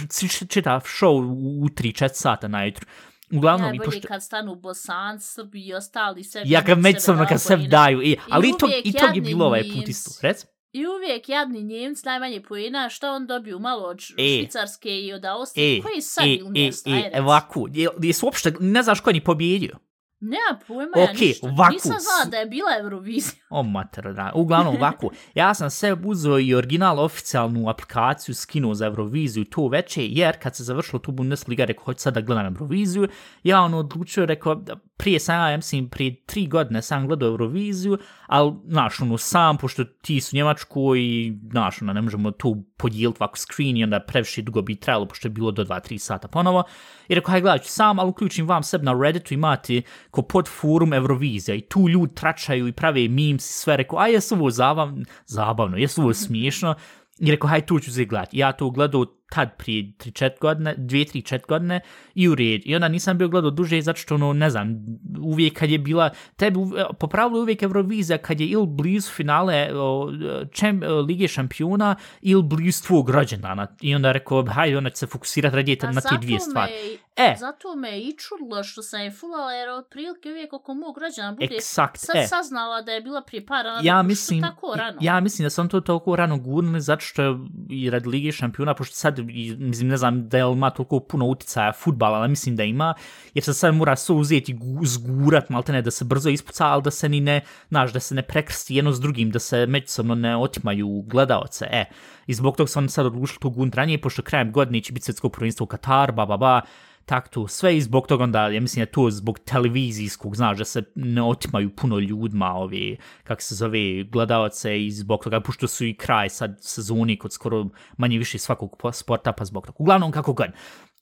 [0.48, 2.86] čitav show u, u 3-4 sata najutru.
[3.32, 4.08] Uglavnom, i Najbolje pošto...
[4.08, 6.42] kad stanu Bosanci, Srbi i ostali sve.
[6.46, 9.64] Ja kad međusobno kad se daju, i, ali i, to, i tog je bilo ovaj
[9.76, 10.12] put isto.
[10.22, 10.46] Rec?
[10.72, 14.02] I uvijek jadni Njemci najmanje pojena, šta on dobiju malo od E.
[14.02, 15.78] Švicarske i od Austrije.
[15.78, 16.90] E, Koji sad e, ili e, mjesto?
[16.90, 17.20] e, reci.
[17.20, 19.78] ovako, je, jesu uopšte, ne znaš ko je ni pobjedio.
[20.20, 21.48] Nema pojma ja Okej, ništa.
[21.48, 23.42] ovako, Nisam znala da je bila Eurovizija.
[23.50, 24.32] O, mater, da.
[24.36, 30.08] Uglavnom, ovako, ja sam se uzeo i original oficijalnu aplikaciju skinuo za Euroviziju to veće,
[30.08, 33.08] jer kad se završilo tu Bundesliga, rekao, hoću sad da gledam Euroviziju,
[33.44, 34.64] ja ono odlučio, rekao,
[34.98, 39.84] prije sam, ja mislim, prije tri godine sam gledao Euroviziju, ali, znaš, ono, sam, pošto
[39.84, 44.42] ti su Njemačku i, znaš, ono, ne možemo tu podijeliti ovako screen i onda previše
[44.42, 46.64] dugo bi trebalo, pošto je bilo do 2-3 sata ponovo.
[47.08, 49.82] I rekao, hajde gledat ću sam, ali uključim vam sebe na Redditu imati
[50.12, 53.78] ko pod forum Eurovizija i tu ljudi tračaju i prave memes i sve.
[53.78, 56.76] Rekao, a jesu ovo zabavno, zabavno, jesu ovo smiješno.
[57.20, 58.38] I rekao, haj tu ću se gledati.
[58.38, 61.80] Ja to gledao tad prije 3-4 godine, 2-3-4 godine
[62.16, 62.62] i u red.
[62.66, 64.86] I onda nisam bio gledao duže zato što ono, ne znam,
[65.22, 66.60] uvijek kad je bila, tebi
[67.00, 70.12] po pravilu uvijek Eurovizija kad je ili blizu finale o,
[70.52, 73.68] čem, o, Lige šampiona ili blizu tvog rođendana.
[73.82, 76.74] I onda rekao, hajde, onda će se fokusirati radijete A na te dvije stvari.
[77.16, 81.32] E, Zato me i čudilo što sam je fulala, jer otprilike uvijek oko mog građana
[81.32, 82.28] bude Eksakt, sad e.
[82.28, 83.80] saznala da je bila prije par rana.
[83.84, 84.98] ja mislim, tako rano?
[85.02, 87.36] ja mislim da sam to toliko rano gurnuli zato što je
[87.70, 89.26] i radi Lige šampiona, pošto sad, sad,
[89.60, 92.94] mislim, ne znam da je li ima toliko puno uticaja futbala, ali mislim da ima,
[93.34, 96.84] jer se sad mora sve uzeti gu- zgurat, malte ne, da se brzo ispuca, ali
[96.84, 100.16] da se ni ne, znaš, da se ne prekrsti jedno s drugim, da se međusobno
[100.16, 101.86] ne otimaju gledaoce, e.
[102.28, 105.06] I zbog toga sam oni sad odlučili to gunt ranije, pošto krajem godine će biti
[105.06, 106.62] svjetsko prvenstvo u Katar, ba, ba, ba,
[107.06, 110.84] tak sve i zbog toga onda, ja mislim da to zbog televizijskog, znaš, da se
[110.96, 115.94] ne otimaju puno ljudima ovi, kak se zove, gledalce i zbog toga, pošto su i
[115.94, 117.66] kraj sad sezoni kod skoro
[117.98, 119.76] manje više svakog sporta, pa zbog toga.
[119.80, 120.48] Uglavnom, kako god.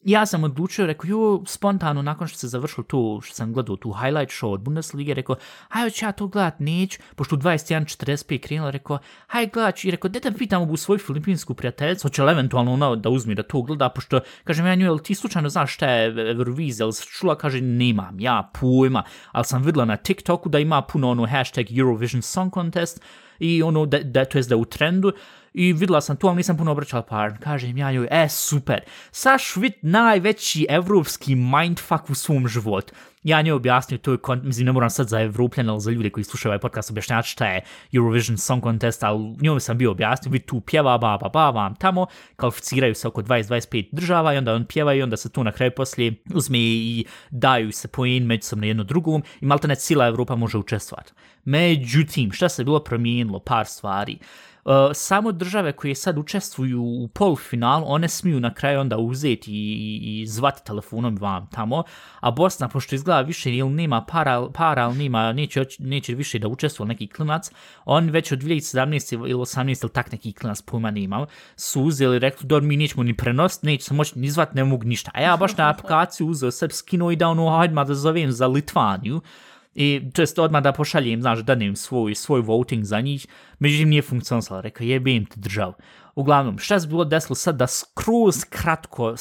[0.06, 3.92] Ja sam odlučio, rekao, jo, spontano, nakon što se završilo to, što sam gledao tu
[3.92, 5.36] highlight show od Bundeslige, rekao,
[5.70, 9.92] hajde ću ja to gledat, neću, pošto u 21.45 krenula, rekao, hajde gledat ću, i
[9.92, 13.62] rekao, da pitam ovu svoju filipinsku prijateljicu, hoće li eventualno ona da uzmi da to
[13.62, 17.62] gleda, pošto, kažem ja nju, jel ti slučajno znaš šta je Eurovizija, ali čula, kaže,
[17.62, 22.54] nemam, ja pojma, ali sam videla na TikToku da ima puno ono hashtag Eurovision Song
[22.54, 23.02] Contest,
[23.40, 25.14] i ono, da, da to jest da u trendu,
[25.54, 27.38] i videla sam to, ali nisam puno obraćala pažnju.
[27.40, 28.80] Kažem ja joj, e, super,
[29.12, 32.94] saš vid najveći evropski mindfuck u svom životu.
[33.24, 34.42] Ja njoj objasnio, to je, kon...
[34.44, 37.48] mislim, ne moram sad za Evropljane, ali za ljude koji slušaju ovaj podcast objašnjati šta
[37.48, 37.62] je
[37.94, 41.76] Eurovision Song Contest, ali njoj sam bio objasnio, vi tu pjeva, ba, ba, ba, vam
[41.76, 45.52] tamo, kvalificiraju se oko 20-25 država i onda on pjeva i onda se tu na
[45.52, 50.36] kraju poslije uzme i daju se poen međusobno jedno drugom i malta ne cijela Evropa
[50.36, 51.14] može učestvovati.
[51.46, 53.40] Međutim, šta se bilo promijenilo?
[53.40, 54.18] Par stvari.
[54.22, 59.52] Uh, Eh, samo države koje sad učestvuju u polufinalu, one smiju na kraju onda uzeti
[59.52, 61.84] i, i, i zvati telefonom vam tamo,
[62.20, 66.48] a Bosna, pošto izgleda više ili nema para, para ali nema, neće, neće više da
[66.48, 67.52] učestvuje neki klinac,
[67.86, 72.20] on već od 2017 ili 18 ili tak neki klinac pojma nema, su uzeli i
[72.20, 75.12] rekli, dobro, mi nećemo ni prenost, neće se moći ni zvat, ne mogu ništa.
[75.14, 78.48] A ja baš na aplikaciju uzeo sebi skinuo i da ono, hajdma da zovem za
[78.48, 79.22] Litvaniju,
[79.76, 83.28] i to jest odmah da pošaljem, znaš, da danem svoj, svoj voting za njih,
[83.60, 85.74] međutim nije funkcionisalo, rekao jebim ti državu.
[86.16, 89.16] Uglavnom, šta se bilo desilo sad da skroz kratko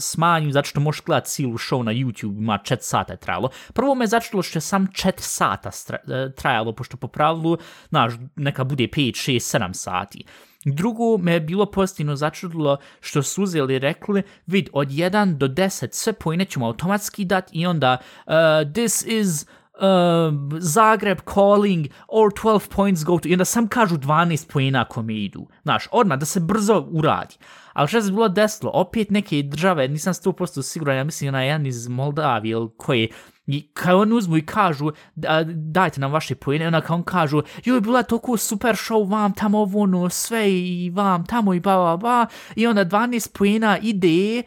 [0.00, 3.50] smanju, zato što možeš gledat cijelu show na YouTube, ima 4 sata je trajalo.
[3.72, 7.58] Prvo me začelo što je sam 4 sata e, trajalo, pošto po pravilu,
[7.88, 10.24] znaš, neka bude 5, 6, 7 sati.
[10.64, 15.48] Drugo me je bilo pozitivno začudilo što su uzeli i rekli, vid, od 1 do
[15.48, 18.32] 10 sve pojene ćemo automatski dati i onda uh,
[18.72, 19.46] this is
[19.80, 25.14] um, Zagreb calling or 12 points go to i onda sam kažu 12 pojena kome
[25.14, 25.46] idu.
[25.62, 27.34] Znaš, odmah da se brzo uradi.
[27.72, 28.70] Ali šta se bilo desilo?
[28.74, 33.08] Opet neke države, nisam 100% siguran, ja mislim ona jedan iz Moldavije ili koje,
[33.46, 37.42] i kao oni uzmu i kažu da, dajte nam vaše pojene, onda kao on kažu
[37.64, 41.76] joj, bila toliko super show vam tamo ovo ono sve i vam tamo i ba
[41.76, 44.42] ba ba i onda 12 pojena ide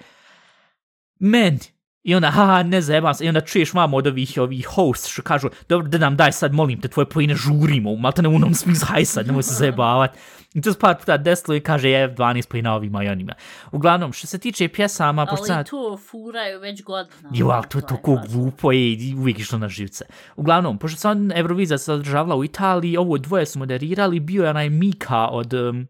[1.19, 1.59] meni.
[2.03, 5.21] I onda, ha, ne zajebam se, i onda čuješ vamo od ovih, ovih host što
[5.21, 8.53] kažu, dobro, da nam daj sad, molim te, tvoje pojene žurimo, malte ne u onom
[8.53, 10.17] smislu, haj sad, nemoj se zajebavat.
[10.53, 13.33] I to se par puta desilo i kaže, je, 12 pojena ovima i onima.
[13.71, 15.55] Uglavnom, što se tiče pjesama, pošto sam...
[15.55, 17.29] Ali to furaju već godinama.
[17.33, 20.05] Jo, ali to je toliko glupo i uvijek išlo na živce.
[20.35, 24.69] Uglavnom, pošto on Eurovizija se održavala u Italiji, ovo dvoje su moderirali, bio je onaj
[24.69, 25.53] Mika od...
[25.53, 25.87] Um,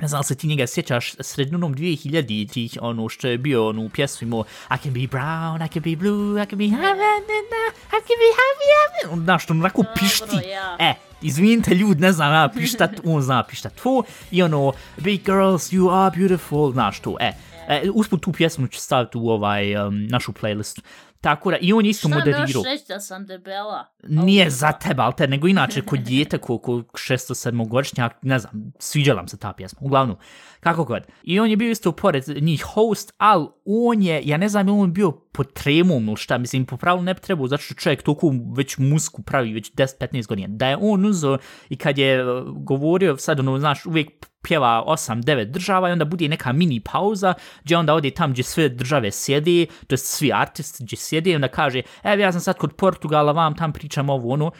[0.00, 3.88] ne znam se ti njega sjećaš sredinom 2000 tih, ono što je bio ono, u
[3.88, 8.18] pjesmu imao I can be brown, I can be blue, I can be I can
[8.22, 9.24] be happy, happy.
[9.24, 10.48] Znaš, on onako pišti.
[10.48, 10.76] ja.
[10.78, 14.02] E, izvinite ljud, ne znam ja pištat, on zna pištat to.
[14.30, 17.32] I ono, big girls, you are beautiful, znaš to, e.
[17.68, 20.80] e usput tu pjesmu ću staviti u ovaj, um, našu playlistu.
[21.20, 22.62] Tako da, i on je isto Šta moderirao.
[22.64, 23.86] reći da sam debela?
[24.02, 28.72] Nije za tebe, ali te, nego inače kod dijete, ko, ko 6-7 godišnjak, ne znam,
[28.78, 30.16] sviđala se ta pjesma, uglavnom,
[30.60, 31.02] kako god.
[31.22, 34.72] I on je bio isto pored njih host, ali on je, ja ne znam, je
[34.72, 38.02] on bio po tremom ili šta, mislim, po pravilu ne bi trebao, zato što čovjek
[38.02, 41.38] toliko već musku pravi, već 10-15 godina, da je on uzo
[41.68, 44.10] i kad je uh, govorio, sad ono, znaš, uvijek
[44.42, 48.68] pjeva 8-9 država i onda bude neka mini pauza gdje onda ode tam gdje sve
[48.68, 52.56] države sjede, to jest svi artisti gdje sjede i onda kaže, evo ja sam sad
[52.58, 54.50] kod Portugala, vam tam pričam ovo ono,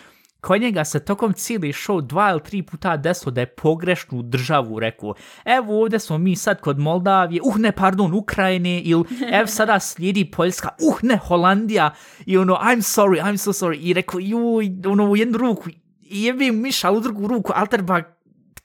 [0.40, 4.80] Kod njega se tokom cijeli show dva ili tri puta desilo da je pogrešnu državu
[4.80, 5.14] rekao.
[5.44, 9.04] Evo ovdje smo mi sad kod Moldavije, uh ne, pardon, Ukrajine, ili
[9.38, 11.94] evo sada slijedi Poljska, uh ne, Holandija,
[12.26, 15.68] i ono, I'm sorry, I'm so sorry, i rekao, juj, ono, u jednu ruku,
[16.02, 18.02] i jebe miša u drugu ruku, alterba,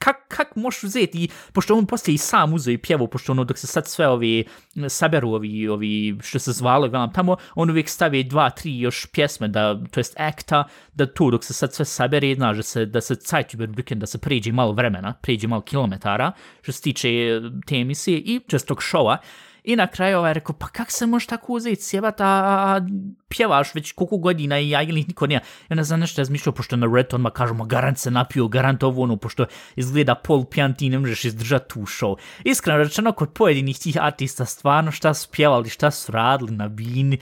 [0.06, 3.44] kak, kak možeš uzeti, i pošto on poslije i sam uzeo i pjevo, pošto ono
[3.44, 4.46] dok se sad sve ovi
[4.90, 9.48] saberu ovi, ovi što se zvalo gledam tamo, on uvijek stavi dva, tri još pjesme,
[9.48, 10.64] da, to jest akta,
[10.94, 14.06] da tu dok se sad sve sabere, znaš, da se, da se Cajtuber Weekend, da
[14.06, 19.18] se pređe malo vremena, pređe malo kilometara, što se tiče te emisije i čestog šova,
[19.66, 22.82] I na kraju ovaj rekao, pa kak se možeš tako uzeti sjebat, a, a
[23.30, 25.40] pjevaš već koliko godina i ja ili niko nije.
[25.40, 29.04] I onda znam nešto razmišljao, pošto na Red odmah kažemo, garant se napio, garant ovo
[29.04, 32.16] ono, pošto izgleda pol pijan, ti ne možeš izdržati tu show.
[32.44, 37.20] Iskreno rečeno, kod pojedinih tih artista, stvarno šta su pjevali, šta su radili na bini,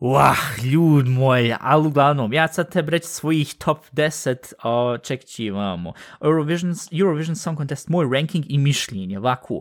[0.00, 5.44] Wah, ljud moj, ali uglavnom, ja sad te reći svojih top 10, o, ček će
[5.44, 9.54] imamo, Eurovision, Eurovision Song Contest, moj ranking i mišljenje, ovako.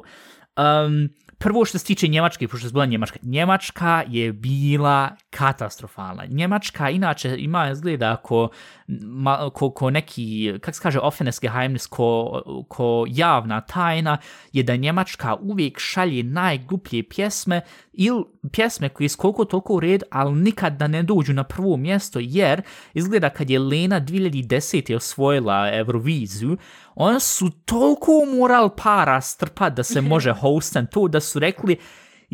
[0.58, 6.26] Um, prvo što se tiče Njemačke, pošto je bila Njemačka, Njemačka je bila katastrofalna.
[6.26, 8.50] Njemačka inače ima izgleda ko,
[8.88, 14.17] ma, ko, ko neki, kak se kaže, offenes geheimnis, ko, ko javna tajna,
[14.54, 17.62] je da Njemačka uvijek šalje najgluplje pjesme
[17.93, 21.78] ili pjesme koje su koliko toliko u red, ali nikad da ne dođu na prvo
[21.78, 22.62] mjesto, jer
[22.93, 24.95] izgleda kad je Lena 2010.
[24.95, 26.58] osvojila Euroviziju,
[26.95, 31.78] on su toliko moral para strpat da se može hostan to, da su rekli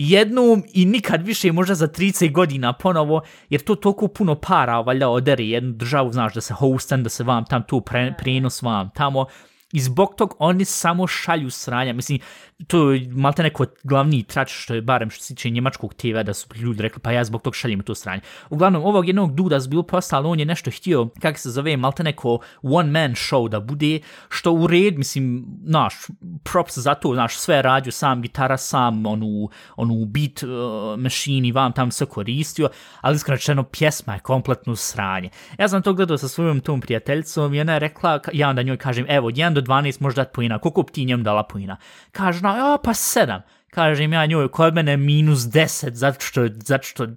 [0.10, 5.10] jednom i nikad više možda za 30 godina ponovo, jer to toliko puno para valjda
[5.10, 8.90] odere jednu državu, znaš, da se hostan, da se vam tam tu pre, prenos vam
[8.96, 9.26] tamo,
[9.74, 11.94] I zbog tog oni samo šalju sranja.
[11.94, 12.20] Mislim,
[12.68, 16.34] to je malte neko glavni trač što je barem što se tiče njemačkog TV da
[16.34, 18.22] su ljudi rekli pa ja zbog tog šaljem to sranje.
[18.50, 22.04] Uglavnom, ovog jednog duda su bilo postalo, on je nešto htio, kako se zove, malte
[22.04, 25.96] neko one man show da bude, što u red, mislim, naš,
[26.44, 31.72] props za to, naš, sve radio sam, gitara sam, onu, onu beat uh, machine vam
[31.72, 32.70] tam sve koristio,
[33.02, 35.30] ali iskreno pjesma je kompletno sranje.
[35.60, 38.78] Ja sam to gledao sa svojom tom prijateljicom i ona je rekla, ja onda njoj
[38.78, 41.78] kažem, evo, jedan do 12 možda dati pojina, koliko bi ti njemu dala pojina?
[42.12, 43.42] Kaže, ja, pa 7.
[43.70, 47.08] Kažem ja njoj, kod mene minus 10, zato što, zato što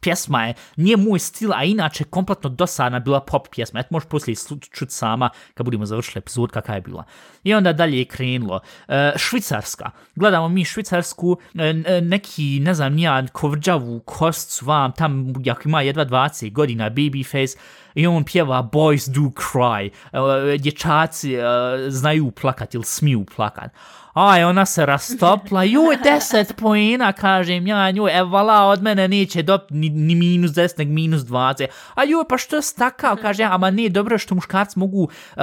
[0.00, 3.80] pjesma je, nije moj stil, a inače kompletno dosadna bila pop pjesma.
[3.80, 4.36] Eto, možeš poslije
[4.70, 7.04] čuti sama kad budemo završili epizod kakva je bila.
[7.44, 8.60] I onda dalje je krenulo.
[8.88, 9.90] E, švicarska.
[10.14, 15.82] Gledamo mi švicarsku, e, e neki, ne znam, nija kovrđavu kostcu vam, tam, jak ima
[15.82, 17.56] jedva 20 godina, babyface,
[17.94, 19.90] i on pjeva Boys Do Cry.
[20.12, 21.42] E, e dječaci e,
[21.88, 23.70] znaju plakat ili smiju plakat
[24.12, 29.42] aj, ona se rastopla, juj, deset poena, kažem ja nju, e, vala, od mene neće
[29.42, 33.44] do, ni, ni minus deset, nek minus dvace, a juj, pa što je stakao, kaže,
[33.44, 35.42] ama ne, dobro što muškarci mogu uh,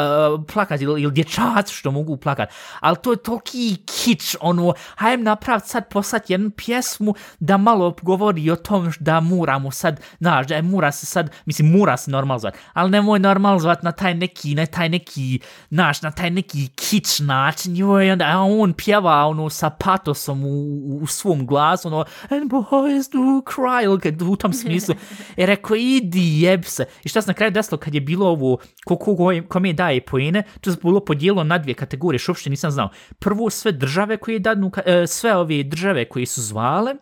[0.54, 5.66] plakat, ili, ili dječac što mogu plakat, ali to je toliki kič, ono, hajem napravit
[5.66, 10.62] sad poslat jednu pjesmu da malo govori o tom da moramo sad, znaš, da je
[10.62, 14.56] mura se sad, mislim, mura se normal zvat, ali nemoj normal zvat na taj neki,
[14.56, 19.26] na taj neki, znaš, na taj neki kič način, juj, onda, a on on pjeva
[19.26, 24.54] ono sa patosom u, u svom glasu, ono, and boys do cry, ili u tom
[24.54, 24.96] smislu.
[25.38, 26.86] I rekao, idi jeb se.
[27.04, 29.74] I šta se na kraju desilo kad je bilo ovo, ko, ko, ko, ko mi
[29.74, 32.90] daje poene, to je bilo podijelo na dvije kategorije, što uopšte nisam znao.
[33.20, 36.96] Prvo sve države koje dadnu, e, sve ove države koje su zvale,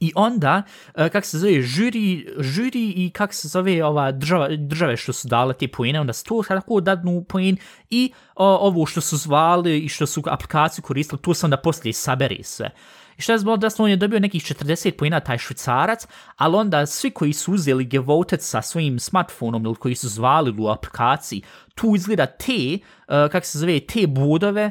[0.00, 0.62] I onda,
[0.94, 5.28] e, kak se zove, žuri, žuri i kak se zove ova država, države što su
[5.28, 7.56] dale te pojene, onda to tako dadnu pojen
[7.90, 11.92] i o, ovo što su zvali i što su aplikaciju koristili, to se onda poslije
[11.92, 12.70] saberi sve.
[13.18, 16.06] I što je zbog da on je dobio nekih 40 pojena taj švicarac,
[16.36, 20.68] ali onda svi koji su uzeli Gevotet sa svojim smartfonom ili koji su zvali u
[20.68, 21.42] aplikaciji,
[21.74, 24.70] tu izgleda te, uh, kak se zove, te bodove,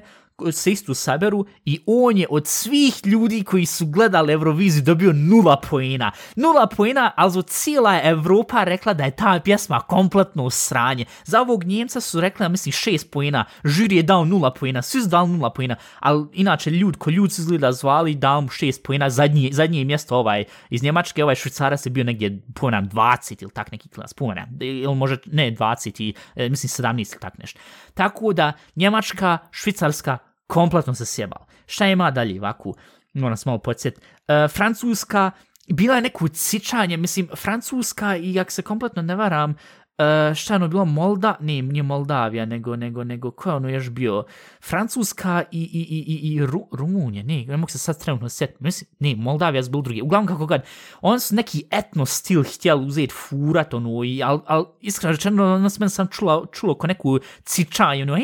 [0.52, 5.62] se istu saberu i on je od svih ljudi koji su gledali Euroviziju dobio nula
[5.69, 6.12] poena.
[6.36, 11.06] Nula poena, ali za cijela je Evropa rekla da je ta pjesma kompletno sranje.
[11.23, 15.02] Za ovog Njemca su rekli, ja mislim, šest poena, Žiri je dao nula poena, svi
[15.02, 18.84] su dali nula poena, ali inače ljud, ko ljud su izgleda zvali, dao mu šest
[18.84, 23.52] poena, Zadnje, zadnje mjesto ovaj, iz Njemačke, ovaj švicara se bio negdje, ponam, 20 ili
[23.52, 27.60] tak neki klas, ponam, Ili može, ne 20, i, e, mislim 17 ili tak nešto.
[27.93, 30.17] Tako da, Njemačka, Švicarska,
[30.48, 31.46] kompletno se sjebao.
[31.66, 32.74] Šta ima dalje ovako?
[33.14, 33.98] Moram se malo podsjet.
[33.98, 35.32] Uh, Francuska,
[35.74, 40.56] bila je neko cičanje, mislim, Francuska i jak se kompletno ne varam, uh, šta je
[40.56, 44.24] ono bilo, Molda, ne, nije Moldavija, nego, nego, nego, ko je ono još bio?
[44.62, 48.64] Francuska i, i, i, i, i Ru, Rumunija, ne, ne mogu se sad trenutno sjetiti,
[48.64, 50.02] mislim, ne, Moldavija je bilo drugi.
[50.02, 50.62] Uglavnom kako god,
[51.02, 55.56] on su neki etno stil htjeli uzeti furat, ono, i, al, al, iskreno rečeno, ono,
[55.56, 58.18] ono sam čula, čulo ko neku cičanje, ono,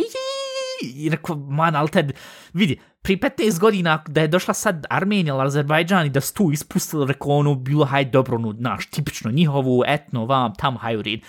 [0.83, 2.07] i rekao, man, ali te,
[2.53, 6.51] vidi, pri 15 godina da je došla sad Armenija ili Azerbajdžan i da su tu
[6.51, 11.19] ispustili, rekao, ono, bilo, haj dobro, no, naš, tipično, njihovu etno, vam, tam, hajde, red.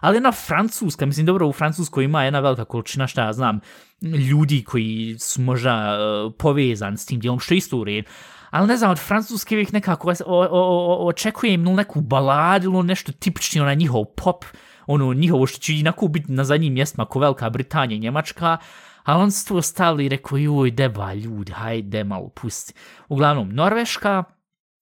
[0.00, 3.60] Ali jedna francuska, mislim, dobro, u Francuskoj ima jedna velika količina, šta ja znam,
[4.02, 8.04] ljudi koji su možda uh, povezani s tim dijelom, što isto u red.
[8.50, 13.12] Ali ne znam, od Francuske uvijek nekako o, o, o, očekujem neku baladu ili nešto
[13.12, 14.44] tipično na njihov pop,
[14.86, 18.58] ono njihovo što će inako biti na zadnjim mjestima ko Velika Britanija i Njemačka,
[19.02, 22.74] ali on su to stavili i rekao, joj, deba, ljudi, hajde malo pusti.
[23.08, 24.24] Uglavnom, Norveška,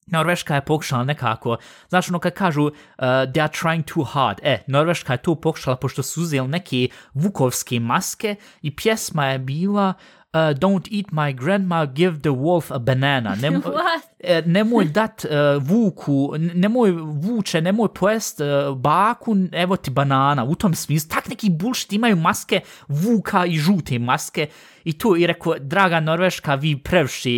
[0.06, 1.56] Norveška je pokušala nekako,
[1.88, 5.76] znaš ono kad kažu uh, they are trying too hard, e, Norveška je to pokušala
[5.76, 11.86] pošto su uzeli neke vukovske maske i pjesma je bila uh, don't eat my grandma,
[11.86, 13.34] give the wolf a banana.
[13.34, 13.62] Nem,
[14.18, 20.54] e, nemoj dat uh, vuku, nemoj vuče, nemoj pojest uh, baku, evo ti banana, u
[20.54, 21.08] tom smislu.
[21.08, 24.46] Tak neki bullshit imaju maske vuka i žute maske
[24.84, 27.30] i tu i rekao, draga Norveška, vi previše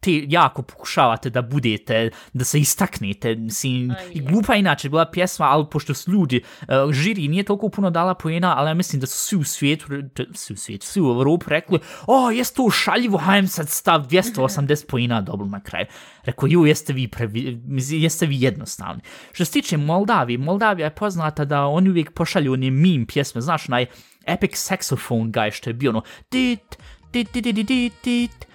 [0.00, 5.46] te jako pokušavate da budete, da se istaknete, mislim, Aj, i glupa inače bila pjesma,
[5.46, 9.06] ali pošto su ljudi, uh, žiri nije toliko puno dala pojena, ali ja mislim da
[9.06, 9.86] su svi u svijetu,
[10.34, 14.86] svi u svijetu, svi u Evropu rekli, o, jes to šaljivo, hajem sad stav 280
[14.86, 15.86] pojena dobro na kraju.
[16.24, 19.02] Rekao, ju, jeste vi, previ, jeste vi jednostavni.
[19.32, 23.68] Što se tiče Moldavije, Moldavija je poznata da oni uvijek pošalju one meme pjesme, znaš,
[23.68, 23.86] onaj
[24.26, 26.76] epic saxophone guy što je bio ono, tit,
[27.10, 28.49] tit, tit, tit, tit, tit, tit,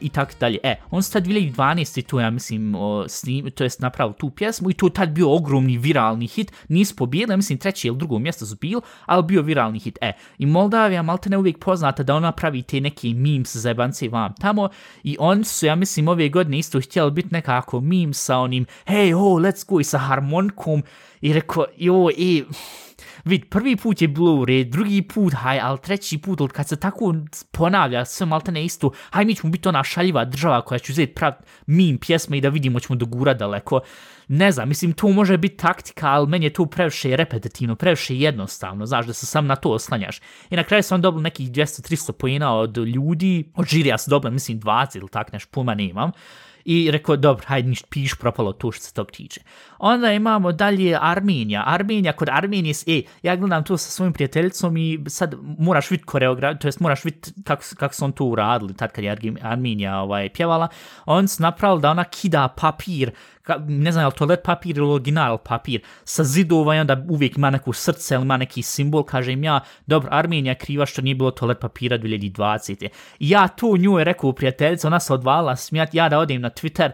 [0.00, 0.58] i tako dalje.
[0.62, 2.02] E, on se tad 2012.
[2.02, 5.34] to ja mislim, o, snim, to jest napravio tu pjesmu i to je tad bio
[5.34, 6.52] ogromni viralni hit.
[6.68, 9.98] Nis pobijeli, ja mislim, treći ili drugo mjesto su bil, ali bio viralni hit.
[10.00, 14.08] E, i Moldavija malte ne uvijek poznata da ona pravi te neke memes za jebance
[14.08, 14.68] vam tamo
[15.02, 19.14] i on su, ja mislim, ove godine isto htjeli biti nekako meme sa onim hey,
[19.14, 20.82] oh, let's go i sa harmonikom
[21.20, 22.38] i rekao, jo, i...
[22.38, 22.89] E,
[23.24, 26.68] vid, prvi put je bilo u red, drugi put, haj, ali treći put, ali kad
[26.68, 27.14] se tako
[27.52, 31.14] ponavlja sve malte ne isto, haj, mi ćemo biti ona šaljiva država koja će uzeti
[31.14, 31.32] prav
[31.66, 33.80] mim pjesme i da vidimo ćemo dogura daleko.
[34.28, 38.86] Ne znam, mislim, to može biti taktika, ali meni je to previše repetitivno, previše jednostavno,
[38.86, 40.20] znaš, da se sam na to oslanjaš.
[40.50, 44.60] I na kraju sam dobio nekih 200-300 pojena od ljudi, od žirija sam dobila, mislim,
[44.60, 46.10] 20 ili tak, nešto pojma nemam.
[46.64, 49.40] I rekao, dobro, hajde ništa piš, propalo to što se tog tiče.
[49.78, 51.62] Onda imamo dalje Armenija.
[51.66, 56.58] Armenija, kod Armenije, e, ja gledam to sa svojim prijateljicom i sad moraš vidjeti koreograf,
[56.60, 60.28] to jest moraš vidjeti kako, kako su on to uradili, tad kad je Armenija ovaj,
[60.28, 60.68] pjevala.
[61.06, 63.10] On su napravili da ona kida papir,
[63.42, 67.36] ka, ne znam je li toalet papir ili original papir, sa zidova i onda uvijek
[67.36, 71.14] ima neko srce ili ima neki simbol, kaže im ja, dobro, Armenija kriva što nije
[71.14, 72.88] bilo toalet papira 2020.
[73.18, 76.50] I ja to nju je rekao prijateljica, ona se odvala smijat, ja da odem na
[76.50, 76.90] Twitter,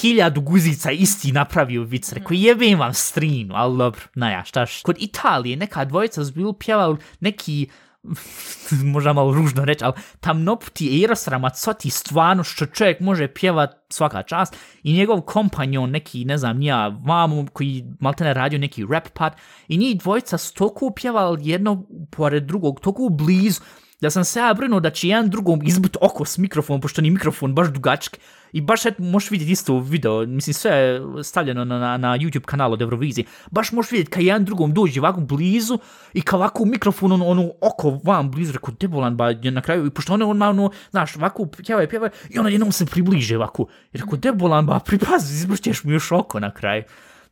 [0.00, 4.82] hiljadu guzica isti napravio vic, rekao jebem vam strinu, ali dobro, naja, štaš.
[4.82, 7.68] Kod Italije neka dvojica su bili pjevali neki
[8.92, 14.56] možda malo ružno reći, ali tamnoputi Eros Ramazzotti stvarno što čovjek može pjevat svaka čast
[14.82, 19.34] i njegov kompanjon neki, ne znam, nija mamu koji maltene radio neki rap part
[19.68, 23.60] i njih dvojica stoku pjeval pjevali jedno pored drugog, toliko blizu
[24.00, 27.10] da sam se ja brinuo da će jedan drugom izbut oko s mikrofonom, pošto ni
[27.10, 28.20] mikrofon baš dugački.
[28.52, 32.44] I baš et, možeš vidjeti isto video, mislim sve je stavljeno na, na, na YouTube
[32.44, 33.24] kanal od Eurovizije.
[33.50, 35.78] Baš možeš vidjeti kad jedan drugom dođe ovako blizu
[36.12, 39.90] i kao ovako mikrofon ono, ono oko vam blizu, rekao debolan ba na kraju, i
[39.90, 43.66] pošto ono, on ono znaš, ovako pjeva je pjeva i ono jednom se približe ovako.
[43.92, 46.82] I rekao debolan ba pripazi, izbrćeš mi još oko na kraju.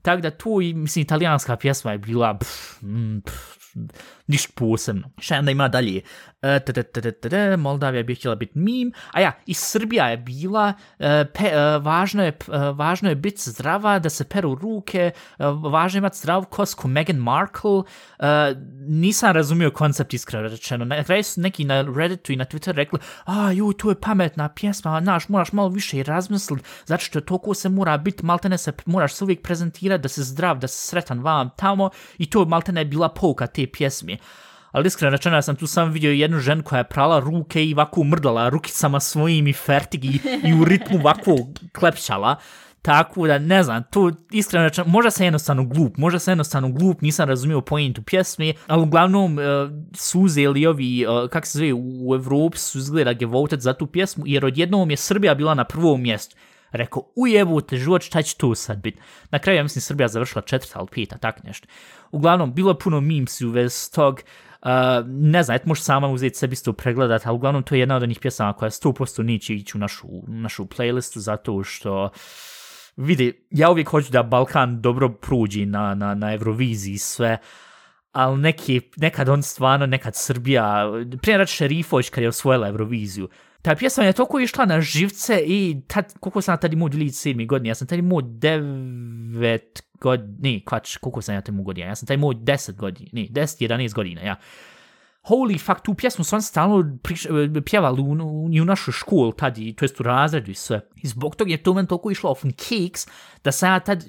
[0.03, 3.55] Tako da tu i, mislim, italijanska pjesma je bila, pff, mm, pff,
[4.27, 5.11] ništa posebno.
[5.19, 6.01] Šta onda ima dalje?
[6.43, 8.93] E, t, t, t, t, t, Moldavija bi htjela biti mim.
[9.13, 13.51] A ja, i Srbija je bila, e, pe, e, važno je, e, važno je biti
[13.51, 17.83] zdrava, da se peru ruke, e, važno je imati zdrav kosku ko Meghan Markle.
[18.19, 18.55] E,
[18.87, 20.85] nisam razumio koncept iskreno rečeno.
[20.85, 24.49] Na kraju su neki na Redditu i na Twitteru rekli, a ju, tu je pametna
[24.49, 28.73] pjesma, naš, moraš malo više i razmisliti, zato što toliko se mora biti, maltene se,
[28.87, 32.81] moraš se uvijek prezentirati da se zdrav, da se sretan vam tamo i to maltene
[32.81, 34.14] je bila pouka te pjesme.
[34.73, 37.75] Ali iskreno rečeno, ja sam tu sam vidio jednu ženu koja je prala ruke i
[37.75, 41.37] ovako mrdala rukicama svojim i fertigi i, i u ritmu ovako
[41.73, 42.37] klepšala.
[42.85, 47.01] Tako da, ne znam, to iskreno rečeno, možda sam jednostavno glup, možda sam jednostavno glup,
[47.01, 51.59] nisam razumio pojentu pjesme, ali uglavnom e, uh, su uzeli ovi, e, uh, kako se
[51.59, 55.65] zove, u Evropi su izgleda gevotet za tu pjesmu, jer odjednom je Srbija bila na
[55.65, 56.37] prvom mjestu.
[56.71, 59.01] Rekao, ujebote, život, šta će tu sad biti?
[59.31, 61.69] Na kraju, ja mislim, Srbija završila četvrta ali peta, tak nešto.
[62.15, 64.23] Uglavnom, bilo je puno memesi u vezi tog,
[64.65, 64.71] Uh,
[65.07, 68.03] ne znam, eto možeš sama uzeti sebi isto pregledat, ali uglavnom to je jedna od
[68.03, 72.11] onih pjesama koja 100% neće ići u našu, našu playlistu zato što
[72.97, 77.39] vidi, ja uvijek hoću da Balkan dobro pruđi na, na, na Euroviziji sve,
[78.13, 80.85] ali neki, nekad on stvarno, nekad Srbija,
[81.23, 83.29] prije reći Šerifović kad je osvojila Euroviziju,
[83.65, 87.47] ta pjesma je toliko išla na živce i tad, koliko sam tad imao 2007.
[87.47, 89.61] godine, ja sam tad imao 9
[90.01, 93.11] godina, ne, kvač, koliko sam ja tad imao godina, ja sam tad imao 10 godina,
[93.13, 94.37] ne, 10-11 godina, ja.
[95.23, 97.27] holy fuck, tu pjesmu sam stalno priš,
[97.65, 100.81] pjevali u, u, u našu školi tad, i, to jest u razredu i sve.
[100.97, 103.07] I zbog toga je to meni toliko išlo off cakes,
[103.45, 104.05] da sam ja tad,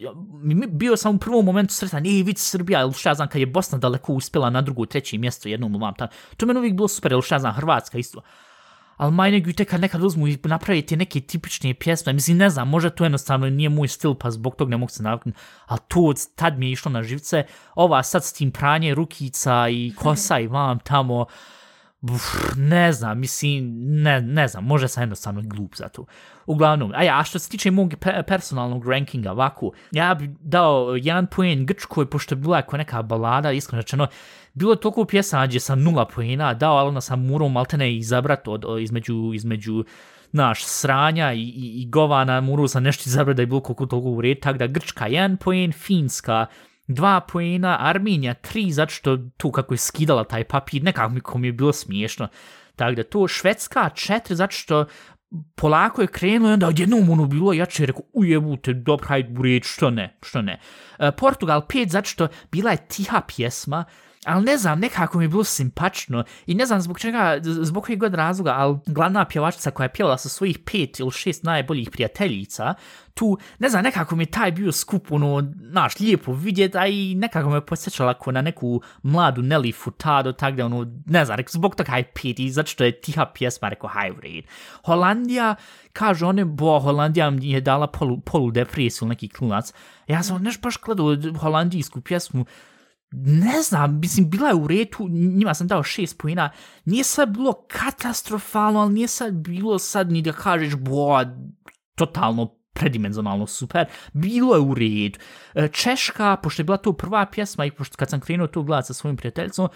[0.70, 3.78] bio sam u prvom momentu sretan, ej, vidi Srbija, ili šta znam, kad je Bosna
[3.78, 6.08] daleko uspjela na drugo, treće mjesto jednom vam tam.
[6.38, 8.22] To meni uvijek bilo super, ili šta znam, Hrvatska isto
[8.98, 12.70] ali maj nego te kad nekad uzmu i napraviti neke tipične pjesme, mislim, ne znam,
[12.70, 16.14] možda to jednostavno nije moj stil, pa zbog tog ne mogu se naviknuti, ali to
[16.36, 17.44] tad mi je išlo na živce,
[17.76, 21.26] ova sad s tim pranje rukica i kosa i vam tamo,
[22.14, 26.06] Uf, ne znam, mislim, ne, ne znam, može sam jednostavno glup za to.
[26.46, 30.96] Uglavnom, a ja, a što se tiče mog pe personalnog rankinga, ovako, ja bi dao
[30.96, 34.08] jedan poen Grčkoj, pošto je bila jako neka balada, iskreno rečeno,
[34.54, 38.48] bilo je toliko pjesama gdje sam nula poena dao, ali onda sam morao maltene izabrat
[38.48, 39.84] od, od, između, između
[40.32, 44.10] naš sranja i, i, i govana, morao sam nešto izabrat da je bilo koliko toliko
[44.10, 46.46] u red, tako da Grčka jedan poen, Finska
[46.88, 51.54] dva poena, Arminija tri, zato što tu kako je skidala taj papir, nekako mi je
[51.54, 52.28] bilo smiješno.
[52.76, 54.86] Tako da to Švedska četiri, zato što
[55.56, 59.64] polako je krenulo i onda odjednom ono bilo jače i rekao, ujebute, dobro, hajde, buret,
[59.66, 60.60] što ne, što ne.
[61.00, 63.86] E, Portugal 5 zato što bila je tiha pjesma,
[64.26, 68.00] ali ne znam, nekako mi je bilo simpačno i ne znam zbog čega, zbog kojeg
[68.00, 72.74] god razloga, ali glavna pjevačica koja je pjevala sa svojih pet ili šest najboljih prijateljica,
[73.14, 77.16] tu, ne znam, nekako mi je taj bio skup, ono, naš, lijepo vidjet, a i
[77.16, 81.52] nekako me posjećala ako na neku mladu Nelly Furtado, tako da, ono, ne znam, rekao,
[81.52, 84.48] zbog toga je pet i zato što je tiha pjesma, rekao, high rate.
[84.86, 85.56] Holandija,
[85.94, 89.74] kaže one, bo, Holandija mi je dala polu, polu depresiju, neki klunac.
[90.08, 92.46] Ja sam neš, baš gledao holandijsku pjesmu,
[93.24, 96.50] ne znam, mislim, bila je u retu, njima sam dao šest pojena,
[96.86, 101.26] nije sad bilo katastrofalno, ali nije sad bilo sad ni da kažeš, boa,
[101.96, 105.20] totalno predimenzionalno super, bilo je u redu.
[105.54, 108.88] E, Češka, pošto je bila to prva pjesma i pošto kad sam krenuo to gledati
[108.88, 109.70] sa svojim prijateljicom,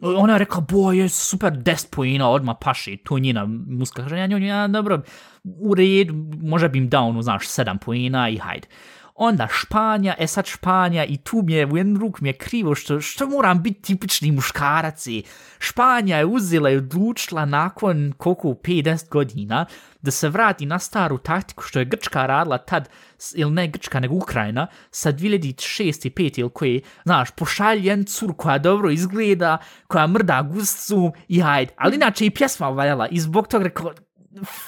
[0.00, 4.02] ona je rekla, bo, je super, 10 pojena, odmah paše, to je njena muska.
[4.02, 5.02] Kaže, ja, ja, dobro,
[5.44, 8.68] u redu, možda bi im dao, ono, znaš, 7 pojena i hajde
[9.22, 12.74] onda Španja, e sad Španja i tu mi je, u jednu ruku mi je krivo
[12.74, 15.22] što, što moram biti tipični muškarac i
[15.58, 19.66] Španja je uzela i odlučila nakon koliko 50 godina
[20.02, 22.88] da se vrati na staru taktiku što je Grčka radila tad,
[23.34, 28.58] ili ne Grčka nego Ukrajina, sa 2006 i 5 ili koji, znaš, pošaljen cur koja
[28.58, 31.72] dobro izgleda, koja mrda guscu i hajde.
[31.76, 33.92] Ali inače i pjesma valjala i zbog toga rekao,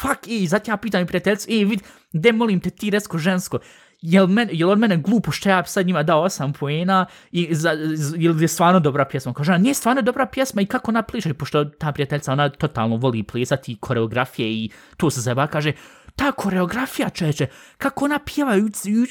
[0.01, 1.81] fuck, i zato ja pitam i prijateljicu, i vid,
[2.13, 3.59] gde molim te ti resko žensko,
[4.03, 7.71] jel, men, jel od mene glupo što ja sad njima dao 8 poena i za,
[8.17, 9.33] jel je stvarno dobra pjesma?
[9.35, 11.35] Kaže, nije stvarno dobra pjesma i kako ona pliša?
[11.35, 15.73] Pošto ta prijateljica, ona totalno voli plesati koreografije i to se zeba, kaže,
[16.17, 17.47] ta koreografija čeče,
[17.79, 18.67] kako ona pjeva u,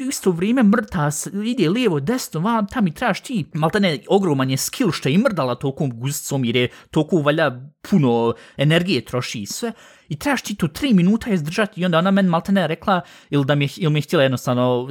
[0.05, 1.09] u isto vrijeme mrta,
[1.45, 5.17] ide lijevo, desno, vam, tam i trebaš ti, malta ne, ogroman je skill što je
[5.17, 7.51] mrdala tokom gusticom jer je toliko valja
[7.89, 9.73] puno energije troši i sve,
[10.11, 13.45] i trebaš ti tu tri minuta izdržati i onda ona meni malte ne rekla ili
[13.45, 14.89] da mi, ili mi je htjela jednostavno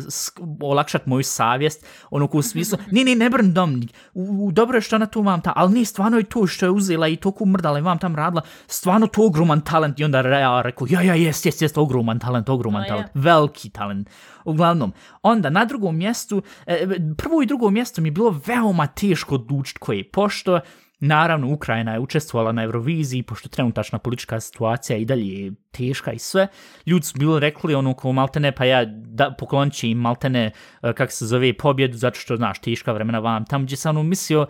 [0.62, 3.82] olakšati moju savjest, ono u smislu, ne, ne, ne brn dom,
[4.14, 6.66] u, u, dobro je što ona tu vam ta, ali ne, stvarno je to što
[6.66, 10.20] je uzela i toliko mrdala i vam tam radila, stvarno to ogroman talent i onda
[10.20, 13.22] ja rekao, ja, ja, jest, jest, jest, ogroman talent, ogroman oh, talent, yeah.
[13.22, 14.10] veliki talent.
[14.44, 14.92] Uglavnom,
[15.22, 16.86] onda na drugom mjestu, e,
[17.16, 20.60] prvo i drugo mjesto mi je bilo veoma teško odlučiti koje, pošto
[21.02, 26.18] Naravno, Ukrajina je učestvovala na Euroviziji, pošto trenutačna politička situacija i dalje je teška i
[26.18, 26.46] sve.
[26.86, 30.50] Ljudi su bilo rekli ono ko maltene, pa ja da, poklonit će im maltene,
[30.82, 33.44] e, kak se zove, pobjedu, zato što, znaš, teška vremena vam.
[33.44, 34.46] Tam gdje sam ono mislio,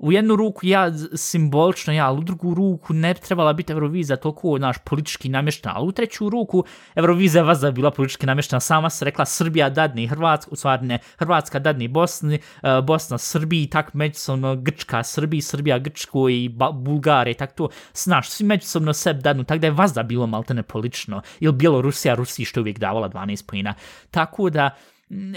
[0.00, 4.58] u jednu ruku ja simbolično ja, ali u drugu ruku ne trebala biti Euroviza toliko
[4.58, 9.04] naš politički namještena, ali u treću ruku Euroviza vas da bila politički namještena, sama se
[9.04, 14.56] rekla Srbija dadni Hrvatska, u stvari ne, Hrvatska dadni Bosni, uh, Bosna Srbiji, tak međusobno
[14.56, 19.58] Grčka Srbiji, Srbija Grčko i ba Bulgare, tak to, znaš, svi međusobno seb dadnu, tako
[19.58, 23.74] da je vas da bilo maltene politično, ili Bjelorusija, Rusiji što uvijek davala 12 pojina,
[24.10, 24.70] tako da,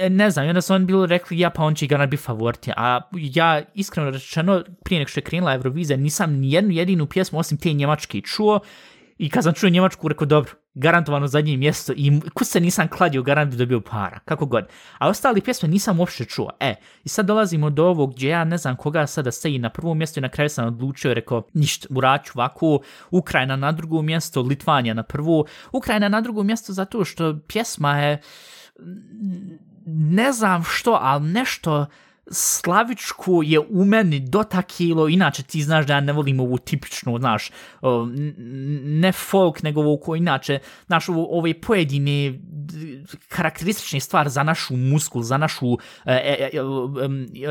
[0.10, 3.02] ne znam, onda su oni bili rekli, ja pa on će ga biti favoriti, a
[3.12, 7.58] ja iskreno rečeno, prije nek što je krenula Eurovizija, nisam ni jednu jedinu pjesmu osim
[7.58, 8.60] te njemačke čuo
[9.18, 13.24] i kad sam čuo njemačku, rekao, dobro, garantovano zadnje mjesto i kus se nisam kladio,
[13.24, 14.66] garant bi dobio para, kako god.
[14.98, 16.50] A ostali pjesme nisam uopšte čuo.
[16.60, 19.98] E, i sad dolazimo do ovog gdje ja ne znam koga sada stoji na prvom
[19.98, 22.80] mjestu i na kraju sam odlučio i rekao, ništa, uraću ovako,
[23.12, 25.46] Ukrajina na drugo mjesto, Litvanija na prvo.
[25.72, 28.22] Ukrajina na drugo mjesto zato što pjesma je
[29.86, 31.86] ne znam što, ali nešto
[32.32, 37.52] slavičku je u meni dotakilo, inače ti znaš da ja ne volim ovu tipičnu, znaš,
[38.84, 42.40] ne folk, nego ovu ko inače, znaš, ovo, ove pojedine
[43.28, 46.58] karakteristične stvari za našu musku, za našu e, e, e,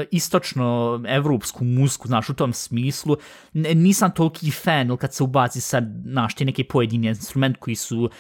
[0.00, 3.16] e, istočno-evropsku musku, znaš, u tom smislu.
[3.52, 8.10] Nisam toliki fan, ili kad se ubaci sad, znaš, ti neki pojedini instrument koji su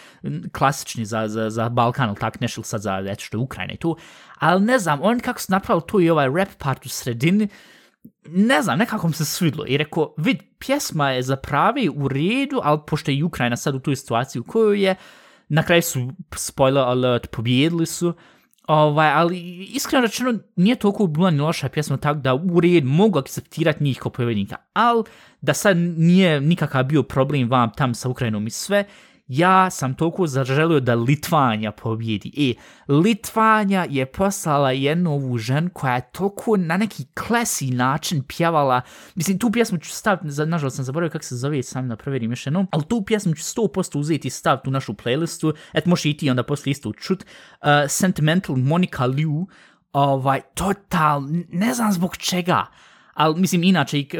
[0.52, 3.76] klasični za, za, za Balkan, ili tak nešto, sad za, eto što je Ukrajina i
[3.76, 3.96] tu.
[4.42, 7.48] Ali ne znam, on kako su napravili tu i ovaj rap part u sredini,
[8.26, 9.64] ne znam, nekako mi se svidlo.
[9.68, 13.78] I rekao, vid, pjesma je za pravi u redu, ali pošto je Ukrajina sad u
[13.78, 14.94] toj situaciji u kojoj je,
[15.48, 18.14] na kraju su, spoiler alert, pobjedili su,
[18.66, 23.18] ovaj, ali iskreno rečeno nije toliko bila ni loša pjesma, tako da u red mogu
[23.18, 25.04] akceptirati njih kao pobjednika, ali
[25.40, 28.84] da sad nije nikakav bio problem vam tam sa Ukrajinom i sve,
[29.34, 32.32] ja sam toliko zaželio da Litvanja pobjedi.
[32.36, 32.54] E,
[32.92, 38.80] Litvanja je poslala jednu ovu žen koja je toliko na neki klesi način pjevala.
[39.14, 42.32] Mislim, tu pjesmu ću staviti, za- nažalost sam zaboravio kako se zove, sam da provjerim
[42.32, 45.54] još jednom, ali tu pjesmu ću 100% uzeti i staviti u našu playlistu.
[45.72, 47.22] Et možeš i ti onda poslije isto čut.
[47.22, 49.46] Uh, Sentimental Monica Liu,
[49.92, 51.22] ovaj, total,
[51.52, 52.66] ne znam zbog čega,
[53.14, 54.18] ali mislim inače i e,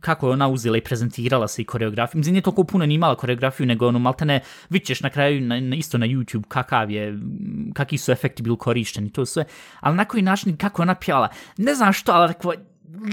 [0.00, 3.16] kako je ona uzela i prezentirala se i koreografiju, mislim nije toliko puno ni imala
[3.16, 7.18] koreografiju, nego ono maltene vićeš na kraju na, na, isto na YouTube kakav je,
[7.74, 9.44] kakvi su efekti bili korišteni, to sve,
[9.80, 12.52] ali na koji način kako je ona pjala, ne znam što, ali rekao,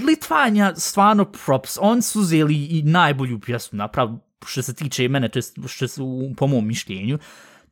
[0.06, 5.38] Litvanja stvarno props, on su uzeli i najbolju pjesmu naprav, što se tiče mene, to
[5.38, 7.18] je što su po mom mišljenju,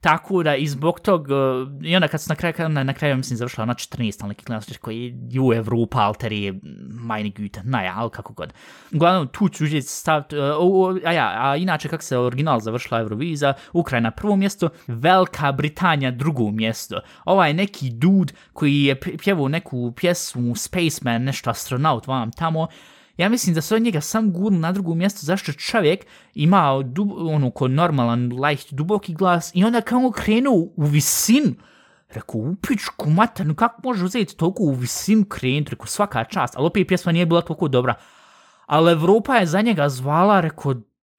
[0.00, 1.34] Tako da i zbog tog, e,
[1.82, 4.44] i onda kad se na kraju, na, na kraju mislim završila na 14, ali neki
[4.44, 8.52] klinac koji je ju Evropa, alter je meine Güte, naja, ali kako god.
[8.94, 13.00] Uglavnom, tu ću uzeti staviti, o, e, a ja, a inače kako se original završila
[13.00, 17.00] Euroviza, Ukrajina prvo mjesto, Velika Britanija drugo mjesto.
[17.24, 22.68] Ovaj neki dud koji je pjevao neku pjesmu Spaceman, nešto astronaut vam tamo,
[23.20, 27.12] ja mislim da su od njega sam gurnu na drugo mjesto zašto čovjek ima dub,
[27.12, 31.54] ono ko normalan, light, duboki glas i onda kao krenuo u visinu.
[32.08, 35.70] Rekao, upičku mater, no kako može uzeti toliko u visinu krenuti?
[35.70, 37.94] Rekao, svaka čast, ali opet pjesma nije bila toliko dobra.
[38.66, 40.74] Ali Evropa je za njega zvala, rekao,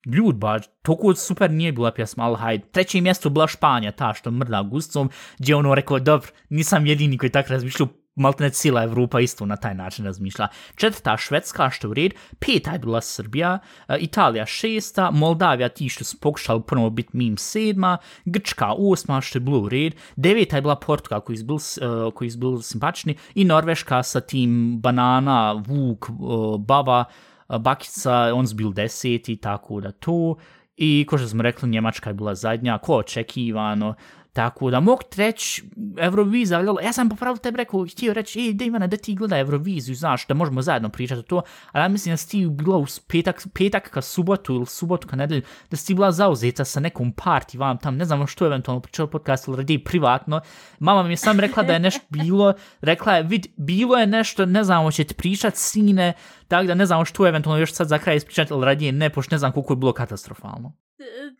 [0.06, 2.64] ljud, ba, toliko super nije bila pjesma, ali hajde.
[2.72, 7.30] Treće mjesto bila Španija, ta što mrda gustom, gdje ono rekao, dobro, nisam jedini koji
[7.30, 10.48] tak razmišljao, maltene cijela Evropa isto na taj način razmišlja.
[10.76, 13.58] Četvrta Švedska, što je u red, peta je bila Srbija,
[13.88, 19.36] e, Italija šesta, Moldavija ti što su pokušali ponovo biti mim sedma, Grčka osma, što
[19.38, 22.60] je bilo u red, deveta je bila Portugal koji je bil, uh, koji je bil
[22.60, 23.16] simpatični.
[23.34, 27.04] I Norveška sa tim banana, vuk, uh, baba,
[27.48, 30.36] uh, bakica, on su bil deseti, tako da to.
[30.76, 33.94] I ko što smo rekli, Njemačka je bila zadnja, ko očekivano,
[34.32, 35.64] Tako da mogu ti reći,
[35.98, 39.38] Euroviza, ali ja sam popravio tebe rekao, htio reći, ej, da Ivana, da ti gleda
[39.38, 42.76] Euroviziju, znaš, da možemo zajedno pričati o to, ali ja mislim da si ti bila
[42.76, 46.80] u petak, petak ka subotu ili subotu ka nedelju, da si ti bila zauzeta sa
[46.80, 50.40] nekom parti vam tam, ne znam što eventualno pričao podcast ili radi privatno.
[50.78, 54.46] Mama mi je sam rekla da je nešto bilo, rekla je, vid, bilo je nešto,
[54.46, 56.12] ne znam, će ti pričat sine,
[56.48, 59.34] tako da ne znam što eventualno još sad za kraj ispričati, ili radije ne, pošto
[59.34, 60.72] ne znam koliko je bilo katastrofalno.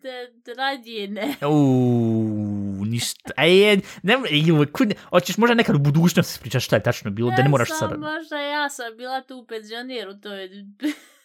[0.03, 1.35] D- d- radije ne.
[1.51, 3.31] Uuu, ništa.
[3.37, 7.43] Ej, ne, ej, kud, hoćeš možda nekad u budućnosti pričati šta je tačno bilo, da
[7.43, 8.01] ne moraš sam, sad.
[8.01, 10.51] možda ja sam bila tu u penzioniru, to je...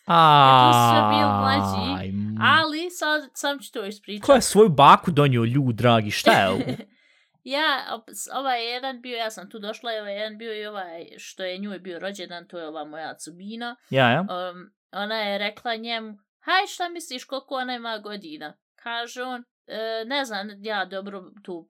[0.08, 2.38] Tu sve bil mlađi, mm.
[2.42, 4.26] Ali sad sam ću to ispričati.
[4.26, 6.62] Ko je svoju baku donio ljud, dragi, šta je ovo?
[7.44, 8.02] Ja,
[8.34, 11.80] ovaj jedan bio, ja sam tu došla ovaj jedan bio i ovaj što je njoj
[11.80, 13.76] bio rođendan, to je ova moja cubina.
[13.90, 14.22] Ja, ja.
[14.22, 16.18] Um, ona je rekla njemu,
[16.48, 18.58] haj šta misliš koliko ona ima godina?
[18.76, 21.68] Kaže on, e, ne znam, ja dobro tu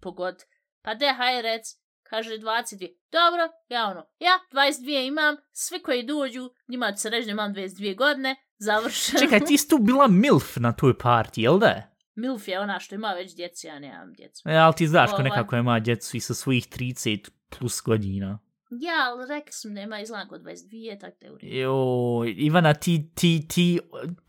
[0.00, 0.36] pogod.
[0.82, 1.64] Pa de, haj rec,
[2.02, 2.88] kaže 22.
[3.12, 7.54] Dobro, ja ono, ja 22 imam, svi koji dođu, njima će se reći da imam
[7.54, 8.36] 22 godine,
[8.68, 9.20] završeno.
[9.20, 11.82] Čekaj, ti si tu bila milf na toj partiji, jel da?
[12.14, 14.48] Milf je ona što ima već djeci, ja nemam djecu.
[14.48, 15.30] E, ali ti znaš ko Ovaj.
[15.30, 18.38] nekako ima djecu i sa svojih 30 plus godina.
[18.70, 19.70] Ja, ali rekla sam
[20.02, 21.56] izgleda kod 22, tako da je u redu.
[21.56, 21.74] Jo,
[22.36, 23.80] Ivana, ti, ti, ti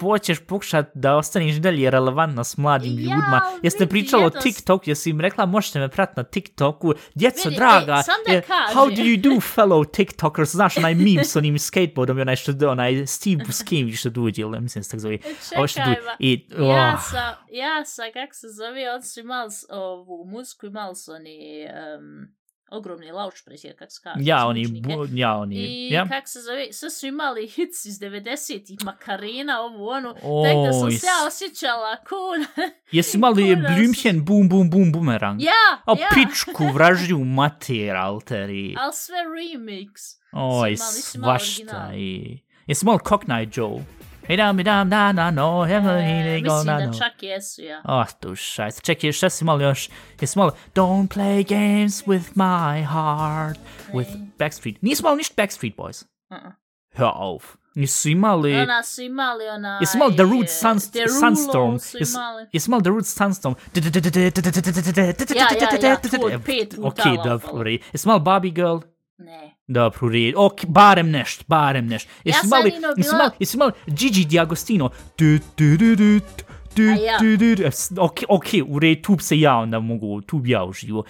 [0.01, 3.41] hoćeš pokušat da ostaneš dalje relevantna s mladim Ja, ljudima.
[3.63, 6.93] Jeste vidi, pričala o jednost- TikTok, jesi im rekla možete me pratiti na TikToku.
[7.15, 8.77] Djeco Vidi, draga, ej, sam da eh, kažem.
[8.77, 10.49] how do you do fellow TikTokers?
[10.49, 14.61] Znaš, onaj meme s onim skateboardom i onaj što, onaj Steve Buscemi što dođe, ili
[14.61, 15.17] mislim se tako zove.
[15.41, 16.01] Što Čekaj, dođe.
[16.01, 16.15] ba.
[16.19, 20.95] I, Ja oh, sam, ja sam, kak se zove, on su imali ovu muziku, imali
[20.95, 21.65] su oni
[21.99, 22.38] um,
[22.72, 24.20] ogromni laučpreće, kak se kaže.
[24.20, 26.07] ja, oni, bu, ja, oni, I ja.
[26.07, 30.74] kak se zove, sve su imali hits iz 90-ih, Makarena, ovu, onu, Oj, tako da
[30.74, 32.67] sam se ja osjećala cool.
[32.91, 35.41] Jesi imali Blümchen, bum, bum, bum, bumerang?
[35.41, 38.76] ja, O, ja, pičku, vražju mater, alteri.
[38.78, 40.20] ali sve remix.
[40.32, 41.91] Oj, svašta.
[41.95, 42.39] I...
[42.67, 43.99] Jesi imali Cockney Joe?
[44.30, 44.43] Eee,
[46.91, 47.84] Chuck jest, ja.
[47.84, 48.82] O, tu szajs.
[48.82, 49.89] Czekaj, jeszcze Small już.
[50.21, 50.51] Jest Small.
[50.75, 53.59] Don't play games with my heart.
[53.93, 54.84] With Backstreet.
[54.84, 56.05] Nie Small, nicht Backstreet Boys.
[56.32, 56.53] Uh-uh.
[56.95, 57.57] Hör auf.
[57.75, 58.61] Nicht Simali.
[58.61, 59.80] Ona Simali, ona...
[59.80, 61.77] Jest Small, The Root Sunst Sunstorm.
[62.53, 63.55] Jest Small, The Root Sunstorm.
[65.36, 65.97] Ja, ja, ja.
[66.82, 67.80] Okej, dobry.
[67.93, 68.77] Jest Small Barbie Girl.
[69.20, 69.55] Ne.
[69.67, 70.34] Dobro, u redu.
[70.38, 72.09] Ok, barem nešto, barem nešto.
[72.24, 74.89] Jesi sam imali, Nino jesi bila- jesi imali Gigi D'Agostino?
[75.17, 75.26] Du,
[75.57, 76.20] du, du, du,
[76.76, 77.17] du, A ja.
[77.22, 77.63] du, du, du.
[77.97, 80.99] Ok, ok, u redu, tu se ja onda mogu, tu bi ja uživo.
[80.99, 81.05] Uh,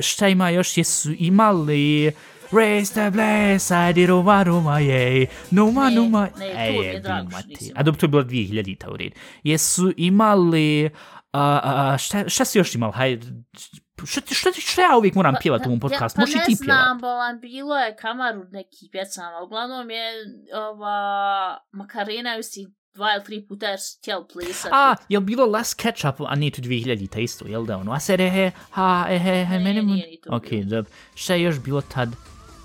[0.00, 0.76] šta ima još?
[0.76, 2.12] Jesu imali...
[2.52, 5.26] Raise the bless, I did over Roma, yay.
[5.50, 6.28] Numa, Ne, numa.
[6.38, 9.14] ne, tu mi je drago što nisi A dobro, to je bilo 2000-ta u redu.
[9.42, 10.90] Jesu imali...
[11.32, 12.92] Uh, uh, šta, šta si još imali?
[12.92, 13.26] Hajde,
[14.04, 16.16] šta, ti- šta ja uvijek moram pjevati u ovom podcastu?
[16.16, 17.00] Pa, Možeš i ne ti znam, pjevati?
[17.00, 19.40] bolan, bilo je kamaru nekih pjecama.
[19.40, 20.02] Uglavnom je
[20.56, 20.96] ova
[21.72, 22.60] Makarena ju si
[22.94, 24.68] dva ili tri puta jer su htjeli plisati.
[24.72, 27.92] A, jel bilo Last Catch Up, a nije to 2000-ta isto, jel da ono?
[27.92, 29.92] A sad ehe, ha, ehe, he, Ne, mene mu...
[29.94, 30.64] nije ni to Ok, bilo.
[30.66, 30.90] dobro.
[31.14, 32.08] Šta je još bilo tad?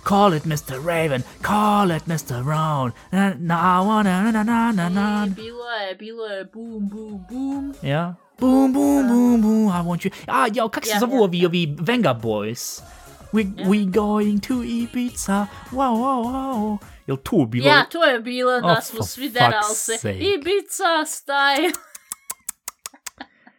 [0.08, 0.56] Call it Mr.
[0.86, 2.36] Raven, call it Mr.
[2.46, 5.26] Round, na, na, na, na, na, na, na, na.
[5.28, 7.74] I bilo je, bilo je boom, boom, boom.
[7.84, 8.16] Ja?
[8.40, 10.12] Boom, boom, boom, boom, I want you.
[10.28, 12.82] A, jel, kak se Ja, zovu ja, ovi, ovi Venga Boys?
[13.34, 16.78] We, we going to Ibiza, wow, wow, wow.
[17.08, 17.68] Jel tu bilo?
[17.68, 19.98] Ja, to je bilo da Oh, smo svi derali se.
[19.98, 20.20] sake.
[20.20, 21.72] Ibiza style.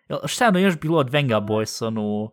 [0.09, 2.31] Jel, šta je ono još bilo od Venga Boys, ono...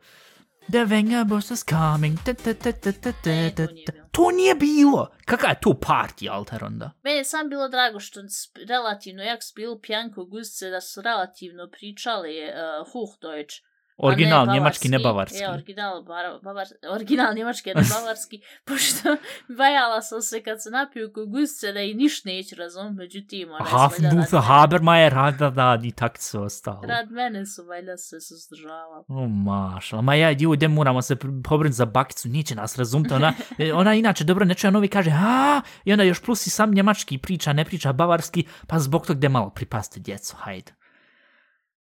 [0.72, 4.08] The Venga Boys is coming, ta, ta, ta, ta, ta, ta, Ne, ta, bilo.
[4.12, 5.12] To nije bilo!
[5.26, 6.92] Kakav je to party alter onda?
[7.04, 8.20] Meni je sam bilo drago što
[8.68, 13.56] relativno, jak su bili pjanko guzice, da su relativno pričali uh, Hochdeutsch.
[13.98, 15.38] A ne Original njemački, ne bavarski.
[15.38, 18.42] Je, original, bar, bavar, original njemački, ne bavarski.
[18.66, 19.16] pošto
[19.58, 24.36] bajala sam se kad se napiju kod guzice da i niš neću razum, međutim, Hafenbufe,
[24.36, 26.82] rad, Habermajer, rada, da, i tak se ostalo.
[26.82, 29.04] rad mene su valjda se suzdržavali.
[29.08, 33.74] O, mašala, ma ja, ljude, moramo se pobrinuti za bakicu, neće nas razumiti, ona, e,
[33.74, 37.18] ona inače dobro ne čuje, novi kaže, a, i onda još plus i sam njemački
[37.18, 40.85] priča, ne priča bavarski, pa zbog tog gde malo pripaste djecu, hajde.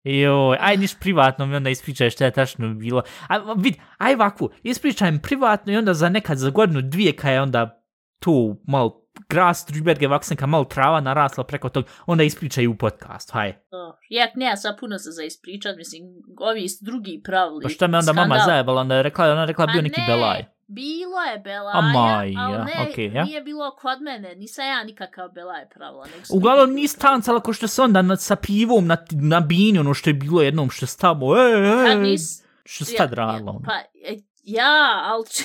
[0.08, 3.01] Joj, aj niš privatno mi onda ispričaj šta je tačno bilo.
[3.30, 7.32] A, vid, aj ovako, ispričaj mi privatno i onda za nekad za godinu dvije kad
[7.32, 7.84] je onda
[8.20, 13.34] tu malo gras drüber gewachsen, kad malo trava narasla preko tog, onda ispričaj u podcastu,
[13.34, 13.53] haj.
[13.70, 13.97] To.
[14.10, 16.03] Jak ne, sad puno se za ispričat, mislim,
[16.39, 17.64] ovi drugi pravili.
[17.64, 18.45] Pa šta me onda mama skandal.
[18.45, 20.45] zajebala, onda je rekla, ona je rekla Pa bio neki ne, belaj.
[20.68, 20.91] Bilo
[21.24, 23.24] je Belaja, A maj, ali ja, ne, okej, ja.
[23.24, 26.05] nije bilo kod mene, nisam ja nikakav Belaj pravila.
[26.30, 27.13] Uglavnom nisi pravili.
[27.13, 30.41] tancala ko što se onda na, sa pivom na, na bini, ono što je bilo
[30.41, 31.39] jednom što je tamo, e,
[31.86, 32.22] Pa e, nis,
[32.65, 33.49] što se ja, tad ja, radilo.
[33.49, 33.61] ono.
[33.61, 35.43] Pa, e, ja, ali če-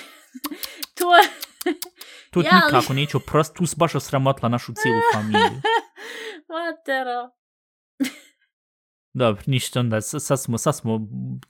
[0.98, 1.22] to je,
[2.30, 5.60] To ja, ali- nikako neću oprosti, tu si baš osramotila našu cijelu familiju.
[6.48, 7.30] matero.
[9.14, 11.00] Dobro, ništa onda, sad smo, sad smo,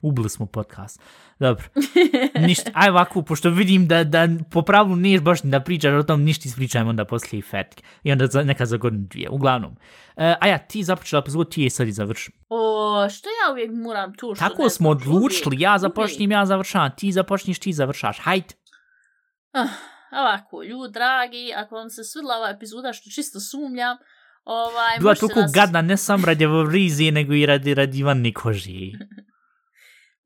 [0.00, 1.00] ubili smo podcast.
[1.38, 1.64] Dobro,
[2.46, 6.22] ništa, aj ovako, pošto vidim da, da po pravilu niješ baš da pričaš o tom,
[6.22, 7.82] ništa ispričajmo onda poslije i fetke.
[8.02, 9.76] I onda za, nekad za godinu dvije, uglavnom.
[10.16, 12.34] E, a ja, ti započela epizodu, ti je sad i završim.
[12.48, 15.80] O, što ja uvijek moram tu što Tako ne smo odlučili, ja uvijek.
[15.80, 18.54] započnem, ja završavam, ti započniš, ti završaš, hajde.
[19.52, 19.68] Ah,
[20.12, 23.96] ovako, ljudi dragi, ako vam se svidla ova epizoda, što čisto sumnjam,
[24.44, 28.92] ovaj, Bila toliko nas, gadna, ne sam radi Evrovizije, nego i radi, radi Ivane Koži.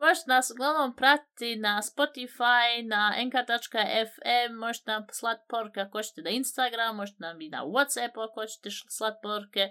[0.00, 6.30] možete nas uglavnom pratiti na Spotify, na nk.fm, možete nam slat porke ako hoćete na
[6.30, 9.70] Instagram, možete nam i na Whatsapp ako hoćete šl- slat porke.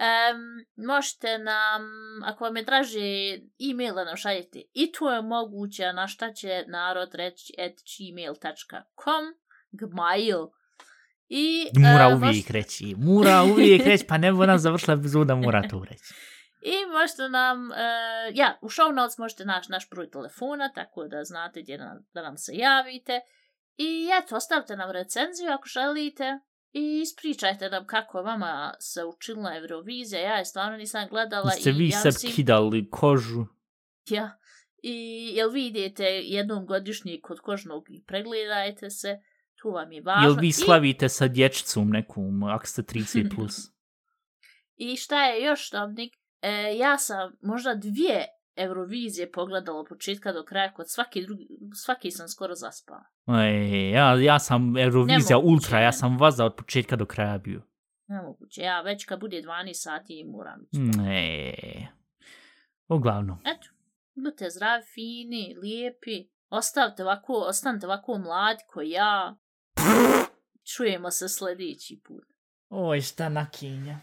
[0.00, 1.82] Um, možete nam,
[2.24, 2.98] ako vam je draže
[3.70, 9.24] e-mail da nam šaljete, i to je moguće, na šta će narod reći at gmail.com,
[9.72, 10.46] gmail.
[11.32, 15.34] I, Mora e, uvijek možete- reći, mora uvijek reći, pa ne bi ona završila epizoda,
[15.34, 16.14] mora to reći.
[16.62, 17.76] I možete nam, uh,
[18.34, 22.22] ja, u show notes možete naći naš broj telefona, tako da znate gdje nam, da
[22.22, 23.20] nam se javite.
[23.76, 26.38] I eto, ostavite nam recenziju ako želite.
[26.72, 30.20] I ispričajte nam kako vama se učinila Eurovizija.
[30.22, 31.50] Ja je stvarno nisam gledala.
[31.50, 33.44] Ste i vi ja se mislim- kidali kožu.
[34.08, 34.38] Ja.
[34.82, 34.92] I
[35.34, 39.18] jel vi idete jednom godišnji kod kožnog i pregledajte se.
[39.62, 40.28] Tu vam je važno.
[40.28, 43.30] Jel vi I- slavite sa dječicom nekom, ako ste 30+.
[43.34, 43.56] Plus?
[44.76, 46.14] I šta je još, Domnik?
[46.42, 51.48] E, ja sam možda dvije Eurovizije pogledala od početka do kraja, kod svaki, drugi,
[51.84, 53.04] svaki sam skoro zaspala.
[53.28, 57.62] Ej, ja, ja sam Eurovizija Nemoguće, Ultra, ja sam vaza od početka do kraja bio.
[58.06, 60.66] Nemoguće, ja već kad bude 12 sati moram.
[60.72, 61.52] Ne.
[62.88, 63.38] Uglavnom.
[63.44, 63.68] Eto,
[64.14, 69.36] budite zdravi, fini, lijepi, ostavite ovako, ostanite ovako mladi ko ja.
[70.64, 72.24] Čujemo se sljedeći put.
[72.68, 73.98] Oj, šta nakinja.